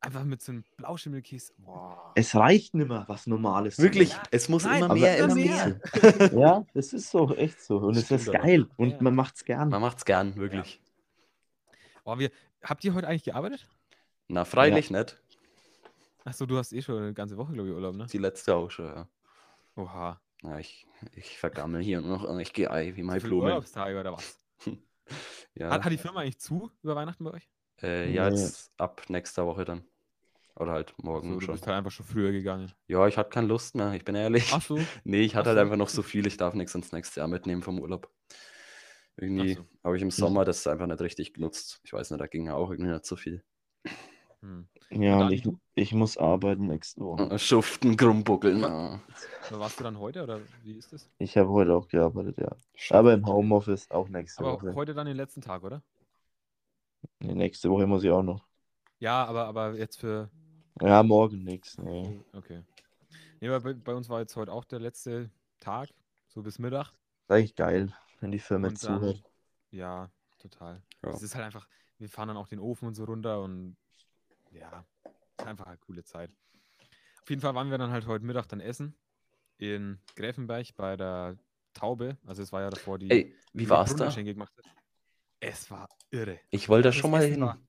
[0.02, 1.54] einfach mit so einem Blauschimmelkäse.
[1.60, 2.12] Boah.
[2.16, 3.80] Es reicht nimmer, was Normales.
[3.80, 4.22] wirklich, essen.
[4.32, 5.80] es muss Nein, immer mehr, immer immer mehr.
[6.20, 6.34] mehr.
[6.34, 7.78] Ja, das ist so, echt so.
[7.78, 8.68] Und es ist geil.
[8.76, 8.98] Und Ja.
[9.00, 9.70] man macht's gern.
[9.70, 10.82] Man macht's gern, wirklich.
[12.04, 12.30] Oh, wir,
[12.62, 13.66] habt ihr heute eigentlich gearbeitet?
[14.28, 15.22] Na, freilich nicht.
[16.26, 18.06] Achso, du hast eh schon eine ganze Woche, glaube ich, Urlaub, ne?
[18.06, 19.08] Die letzte auch schon, ja.
[19.76, 20.20] Oha.
[20.42, 23.46] Na, ich, ich vergammel hier nur noch und ich gehe ei wie meine viele Blumen.
[23.46, 24.40] Urlaubstage oder was?
[25.56, 27.50] Ja, Hat, hat die Firma eigentlich zu über Weihnachten bei euch?
[27.82, 28.30] äh, ja, Nee.
[28.30, 29.84] jetzt ab nächster Woche dann.
[30.56, 31.56] Oder halt morgen So, du schon.
[31.56, 32.72] bist halt einfach schon früher gegangen.
[32.88, 34.52] Ja, ich hatte keine Lust mehr, ich bin ehrlich.
[34.52, 34.78] Ach so.
[35.04, 35.62] Nee, ich hatte Ach halt so.
[35.64, 38.10] einfach noch so viel, ich darf nichts ins nächste Jahr mitnehmen vom Urlaub.
[39.18, 39.66] Irgendwie so.
[39.84, 41.80] habe ich im Sommer das einfach nicht richtig genutzt.
[41.84, 43.44] Ich weiß nicht, da ging ja auch irgendwie nicht so viel.
[44.44, 44.68] Hm.
[44.92, 47.24] Ja, dann und ich, ich muss arbeiten nächste Woche.
[47.32, 48.62] Äh, Schuften, Grumbuckeln.
[48.62, 48.70] Was?
[48.70, 49.00] Ja.
[49.50, 51.10] Aber warst du dann heute oder wie ist das?
[51.18, 52.54] Ich habe heute auch gearbeitet, ja.
[52.90, 54.76] Aber im Homeoffice auch nächste Aber Woche.
[54.76, 55.82] heute dann den letzten Tag, oder?
[57.20, 58.46] Nee, nächste Woche muss ich auch noch.
[59.00, 60.30] Ja, aber, aber jetzt für.
[60.82, 61.78] Ja, morgen nichts.
[61.78, 62.20] Nee.
[62.34, 62.64] Okay.
[63.40, 65.30] Nee, aber bei, bei uns war jetzt heute auch der letzte
[65.60, 65.90] Tag,
[66.28, 66.88] so bis Mittag.
[66.90, 69.24] Ist eigentlich geil, wenn die Firma Und dann- zuhört.
[69.72, 70.82] Ja, total.
[71.02, 71.12] Ja.
[71.12, 71.68] Es ist halt einfach,
[71.98, 73.76] wir fahren dann auch den Ofen und so runter und
[74.54, 74.86] ja,
[75.38, 76.32] ist einfach eine coole Zeit.
[77.22, 78.96] Auf jeden Fall waren wir dann halt heute Mittag dann essen
[79.58, 81.38] in Gräfenberg bei der
[81.74, 82.18] Taube.
[82.26, 84.10] Also es war ja davor die Ey, wie die war's da?
[84.10, 84.66] Gemacht hat.
[85.40, 86.40] Es war irre.
[86.50, 87.42] Ich wollte da Das schon mal hin.
[87.42, 87.60] war-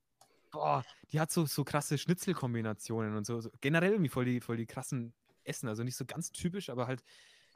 [0.50, 3.50] Boah, die hat so, so krasse Schnitzelkombinationen und so, so.
[3.60, 5.12] Generell irgendwie voll die, voll die krassen
[5.42, 5.68] Essen.
[5.68, 7.02] Also nicht so ganz typisch, aber halt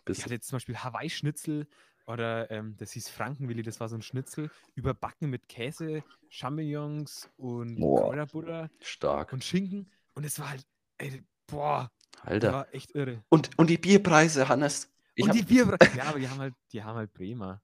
[0.05, 1.69] Bis, hatte jetzt zum Beispiel Hawaii-Schnitzel
[2.09, 7.79] oder ähm, das hieß Frankenwilli, das war so ein Schnitzel, überbacken mit Käse, Champignons und
[7.79, 8.01] Boah.
[8.11, 9.33] Kräuterbutter stark.
[9.33, 9.91] und Schinken.
[10.15, 10.67] Und es war halt,
[10.99, 12.53] ey, boah, das Alter.
[12.53, 13.23] war echt irre.
[13.29, 14.91] Und, und die Bierpreise, Hannes.
[15.15, 17.61] Ich und hab, die Bier, ja, aber die haben halt, die haben halt Bremer.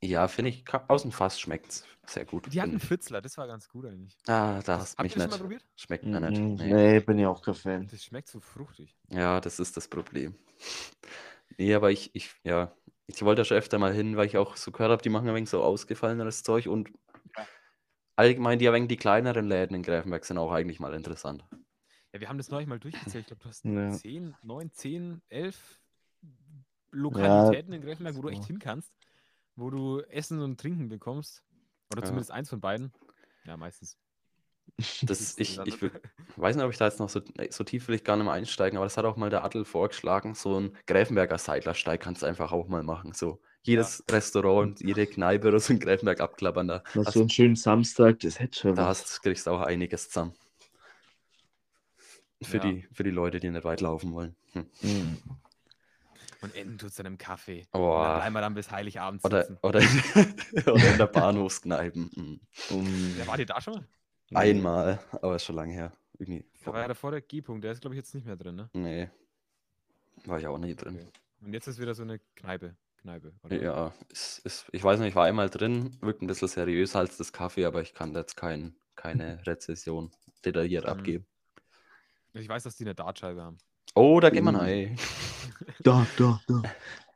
[0.00, 2.52] ja, finde ich, aus dem Fass schmeckt's sehr gut.
[2.52, 2.80] Die hatten.
[2.80, 4.16] Fitzler, das war ganz gut eigentlich.
[4.26, 5.40] Ah, da hast Habt mich schon mal nicht.
[5.40, 5.66] probiert?
[5.76, 6.40] Schmeckt mir nicht.
[6.40, 6.72] Mhm, Nee.
[6.72, 7.86] Nee, bin ja auch kein Fan.
[7.86, 8.96] Das schmeckt so fruchtig.
[9.10, 10.34] Ja, das ist das Problem.
[11.58, 12.72] Nee, aber ich, ich, ja,
[13.08, 15.28] ich wollte da schon öfter mal hin, weil ich auch so gehört habe, die machen
[15.28, 16.90] ein wenig so ausgefalleneres Zeug und
[18.16, 21.44] allgemein die, ein wenig die kleineren Läden in Greifenberg sind auch eigentlich mal interessant.
[22.12, 23.22] Ja, wir haben das neulich mal durchgezählt.
[23.22, 23.90] Ich glaube, du hast Ja.
[23.90, 25.80] 10, 9, 10, 11
[26.90, 28.92] Lokalitäten in Greifenberg, wo du echt hin kannst,
[29.56, 31.42] wo du Essen und Trinken bekommst.
[31.90, 32.06] Oder Ja.
[32.06, 32.92] zumindest eins von beiden.
[33.44, 33.96] Ja, meistens.
[35.02, 35.82] Das, ich, ich
[36.36, 37.20] weiß nicht, ob ich da jetzt noch so,
[37.50, 39.64] so tief will ich gar nicht mehr einsteigen, aber das hat auch mal der Adel
[39.64, 40.34] vorgeschlagen.
[40.34, 43.12] So ein Greifenberger Seidlersteig kannst du einfach auch mal machen.
[43.12, 46.68] So jedes Restaurant und jede Kneipe oder so in Greifenberg abklappern.
[46.68, 49.00] Da, hast, so einen schönen Samstag, das hätte schon da was.
[49.02, 50.34] hast, kriegst du auch einiges zusammen.
[52.40, 52.62] Für, Ja.
[52.62, 54.36] die, für die Leute, die nicht weit laufen wollen.
[54.52, 54.66] Hm.
[54.82, 55.18] Mhm.
[56.40, 57.62] Und enden tut es dann im Kaffee.
[57.72, 58.04] Und Boah.
[58.04, 59.58] dann bleiben wir dann bis Heiligabend Oder, sitzen.
[59.60, 59.80] oder,
[60.72, 61.98] oder in der Bahnhofskneipe.
[62.14, 62.40] Hm.
[62.70, 63.88] Um, Ja, wart ihr da schon mal?
[64.34, 65.92] Einmal, aber ist schon lange her.
[66.18, 66.44] Irgendwie.
[66.64, 68.70] Da war ja davor der G-Punkt, der ist, glaube ich, jetzt nicht mehr drin, ne?
[68.72, 69.08] Nee.
[70.26, 70.96] War ich auch nie drin.
[70.96, 71.08] Okay.
[71.42, 72.76] Und jetzt ist wieder so eine Kneipe.
[73.00, 73.32] Kneipe.
[73.44, 73.62] Oder?
[73.62, 77.16] Ja, ist, ist, ich weiß nicht, ich war einmal drin, wirkt ein bisschen seriöser als
[77.16, 80.10] das Kaffee, aber ich kann da jetzt kein, keine Rezession
[80.44, 80.90] detailliert Mhm.
[80.90, 81.26] abgeben.
[82.34, 83.58] Ich weiß, dass die eine Dartscheibe haben.
[83.94, 84.58] Oh, da gehen wir Mhm.
[84.58, 84.98] rein.
[85.80, 86.62] Da, da, da.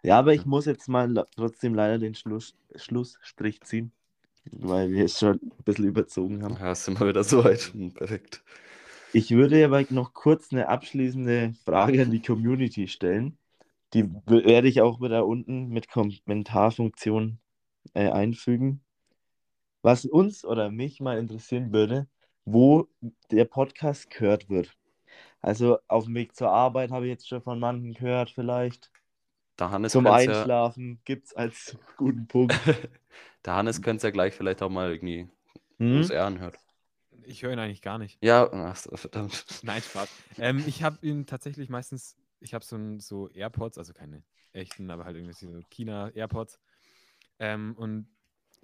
[0.02, 3.92] Ja, aber ich muss jetzt mal trotzdem leider den Schluss, Schlussstrich ziehen,
[4.50, 6.56] weil wir es schon ein bisschen überzogen haben.
[6.60, 7.72] Ja, sind wir wieder soweit.
[7.72, 8.42] Hm, Perfekt.
[9.12, 13.36] Ich würde aber noch kurz eine abschließende Frage an die Community stellen.
[13.92, 17.38] Die werde ich auch wieder unten mit Kommentarfunktion
[17.92, 18.80] äh, einfügen.
[19.82, 22.06] Was uns oder mich mal interessieren würde,
[22.44, 22.88] wo
[23.30, 24.74] der Podcast gehört wird.
[25.42, 28.90] Also auf dem Weg zur Arbeit habe ich jetzt schon von manchen gehört, vielleicht.
[29.56, 32.58] Zum könnte ja, Einschlafen gibt es als guten Punkt.
[33.44, 35.28] der Hannes könnte ja gleich vielleicht auch mal irgendwie
[35.78, 35.98] Hm?
[35.98, 36.58] USR anhört.
[37.24, 38.18] Ich höre ihn eigentlich gar nicht.
[38.22, 39.44] Ja, ach, so, verdammt.
[39.62, 40.08] Nein, Spaß.
[40.38, 44.22] ähm, ich habe ihn tatsächlich meistens, ich habe so, so AirPods, also keine
[44.52, 46.58] echten, aber halt irgendwie so China AirPods.
[47.38, 48.08] Ähm, und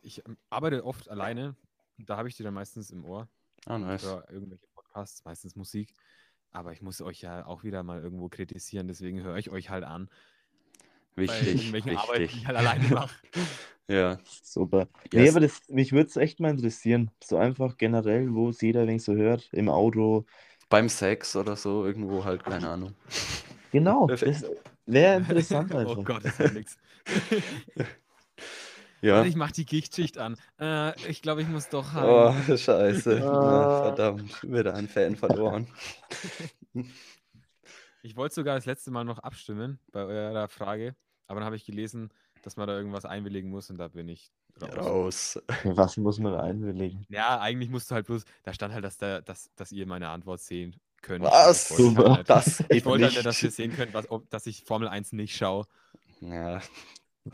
[0.02, 1.56] ich arbeite oft alleine.
[1.98, 3.28] Da habe ich die dann meistens im Ohr.
[3.66, 4.02] Ah, nice.
[4.02, 5.94] Oder irgendwelche Podcasts, meistens Musik.
[6.50, 9.84] Aber ich muss euch ja auch wieder mal irgendwo kritisieren, deswegen höre ich euch halt
[9.84, 10.08] an.
[11.26, 12.36] Bei Wichtig, Arbeiten, die wichtig.
[12.36, 13.14] ich halt alleine mache.
[13.88, 14.88] Ja, Super.
[15.12, 17.10] Ja, Nee, aber das, mich würde es echt mal interessieren.
[17.22, 19.48] So einfach generell, wo es jeder wenig so hört.
[19.52, 20.26] Im Auto.
[20.68, 22.94] beim Sex oder so, irgendwo halt, keine Ahnung.
[23.72, 24.42] Genau, Perfekt.
[24.42, 24.50] das
[24.86, 26.04] wäre interessant oh einfach.
[26.04, 26.78] Gott, das ist.
[29.00, 29.14] Ja.
[29.16, 30.36] Warte, ich mach die Gichtschicht an.
[30.60, 32.56] Äh, ich glaube, ich muss doch Oh, heim.
[32.58, 33.22] scheiße.
[33.24, 33.64] Ah.
[33.66, 35.68] Ah, verdammt, wieder ein Fan verloren.
[38.02, 40.96] Ich wollte sogar das letzte Mal noch abstimmen bei eurer Frage,
[41.28, 42.10] aber dann habe ich gelesen,
[42.42, 44.86] dass man da irgendwas einwilligen muss und da bin ich raus.
[44.86, 45.38] Raus.
[45.64, 47.06] Was muss man einwilligen?
[47.08, 50.08] Ja, eigentlich musst du halt bloß, da stand halt, dass, der, dass, dass ihr meine
[50.08, 51.24] Antwort sehen könnt.
[51.24, 51.70] Was?
[51.70, 52.10] Wollte ich Super.
[52.12, 52.30] halt.
[52.30, 53.16] Das Ich wollte halt nicht.
[53.16, 55.66] nicht, dass ihr sehen könnt, was, ob, dass ich Formel 1 nicht schaue.
[56.20, 56.60] Ja,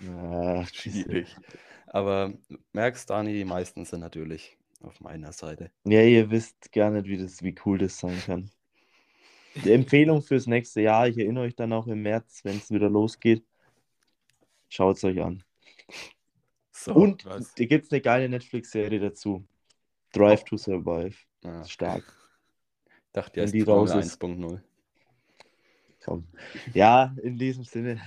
[0.09, 1.41] Ah, schwierig.
[1.87, 2.33] Aber
[2.73, 5.71] merkst, Dani, die meisten sind natürlich auf meiner Seite.
[5.85, 8.51] Ja, ihr wisst gar nicht, wie, das, wie cool das sein kann.
[9.55, 12.89] Die Empfehlung fürs nächste Jahr, ich erinnere euch dann auch im März, wenn es wieder
[12.91, 13.45] losgeht.
[14.75, 15.45] Schaut es euch an.
[16.73, 16.95] So.
[16.95, 17.55] Und was?
[17.55, 19.47] da gibt es eine geile Netflix-Serie dazu.
[20.13, 21.17] Drive to Survive.
[21.45, 22.03] Ja, Stark.
[23.13, 24.21] dachte, erst die raus ist.
[24.21, 24.61] 1.0.
[26.05, 26.27] Komm.
[26.73, 28.01] Ja, in diesem Sinne,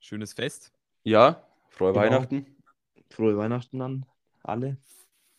[0.00, 0.72] Schönes Fest.
[1.02, 2.04] Ja, frohe Genau.
[2.06, 2.56] Weihnachten.
[3.10, 4.06] frohe Weihnachten an
[4.42, 4.78] alle.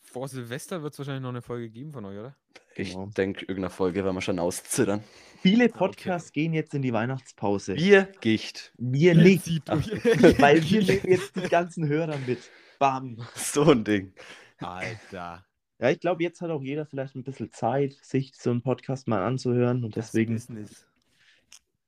[0.02, 2.36] Vor Silvester wird es wahrscheinlich noch eine Folge geben von euch, oder?
[2.76, 3.06] Ich Genau.
[3.16, 5.02] denke, irgendeiner Folge werden wir schon auszittern.
[5.40, 5.74] Viele okay.
[5.78, 7.74] Podcasts gehen jetzt in die Weihnachtspause.
[7.74, 8.72] Bier, Gicht.
[8.78, 9.46] Wir nicht.
[10.40, 12.38] Weil wir nehmen jetzt die ganzen Hörer mit.
[12.78, 13.18] Bam.
[13.34, 14.12] So ein Ding.
[14.58, 15.44] Alter.
[15.78, 19.08] Ja, ich glaube, jetzt hat auch jeder vielleicht ein bisschen Zeit, sich so einen Podcast
[19.08, 20.86] mal anzuhören und Das deswegen Business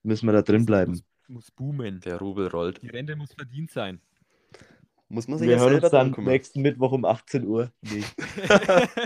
[0.02, 0.92] müssen wir da drin bleiben.
[0.92, 2.00] Muss, muss boomen.
[2.00, 2.82] Der Rubel rollt.
[2.82, 4.00] Die Rente muss verdient sein.
[5.10, 6.32] Muss man sich Wir ja hören selber uns dann kümmern.
[6.32, 7.72] nächsten Mittwoch um 18 Uhr.
[7.80, 8.04] Nee.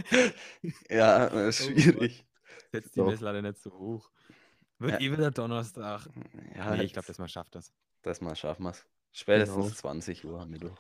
[0.91, 2.25] Ja, äh, ist schwierig.
[2.73, 3.07] Setzt die Doch.
[3.07, 4.11] Messlatte nicht so hoch.
[4.79, 5.01] Wird Ja.
[5.01, 6.09] eh wieder Donnerstag.
[6.57, 7.73] Ja, nee, ich glaube, das mal schafft das.
[8.03, 8.85] das mal schaffen wir es.
[9.13, 9.69] Spätestens Genau.
[9.75, 10.79] 20 Uhr am Mittwoch.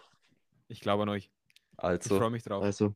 [0.68, 1.30] Ich glaube an euch.
[1.74, 2.62] Ich Also, freue mich drauf.
[2.64, 2.94] Also,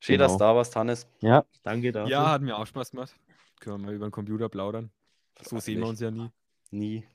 [0.00, 0.50] schön, dass du genau.
[0.52, 1.06] da warst, Hannes.
[1.20, 2.10] ja, danke dafür.
[2.10, 3.14] ja, hat mir auch Spaß gemacht.
[3.60, 4.90] Können wir mal über den Computer plaudern.
[5.42, 6.30] So sehen wir uns ja nie.
[6.70, 7.06] Nie.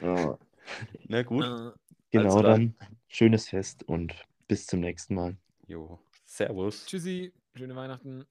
[0.00, 0.38] Ja,
[1.08, 1.44] Na gut.
[1.44, 1.72] Äh,
[2.22, 2.74] genau, Also dann.
[2.78, 4.14] dann schönes Fest und
[4.48, 5.36] bis zum nächsten Mal.
[5.66, 5.98] Jo.
[6.24, 6.86] Servus.
[6.86, 8.24] tschüssi, schöne Weihnachten.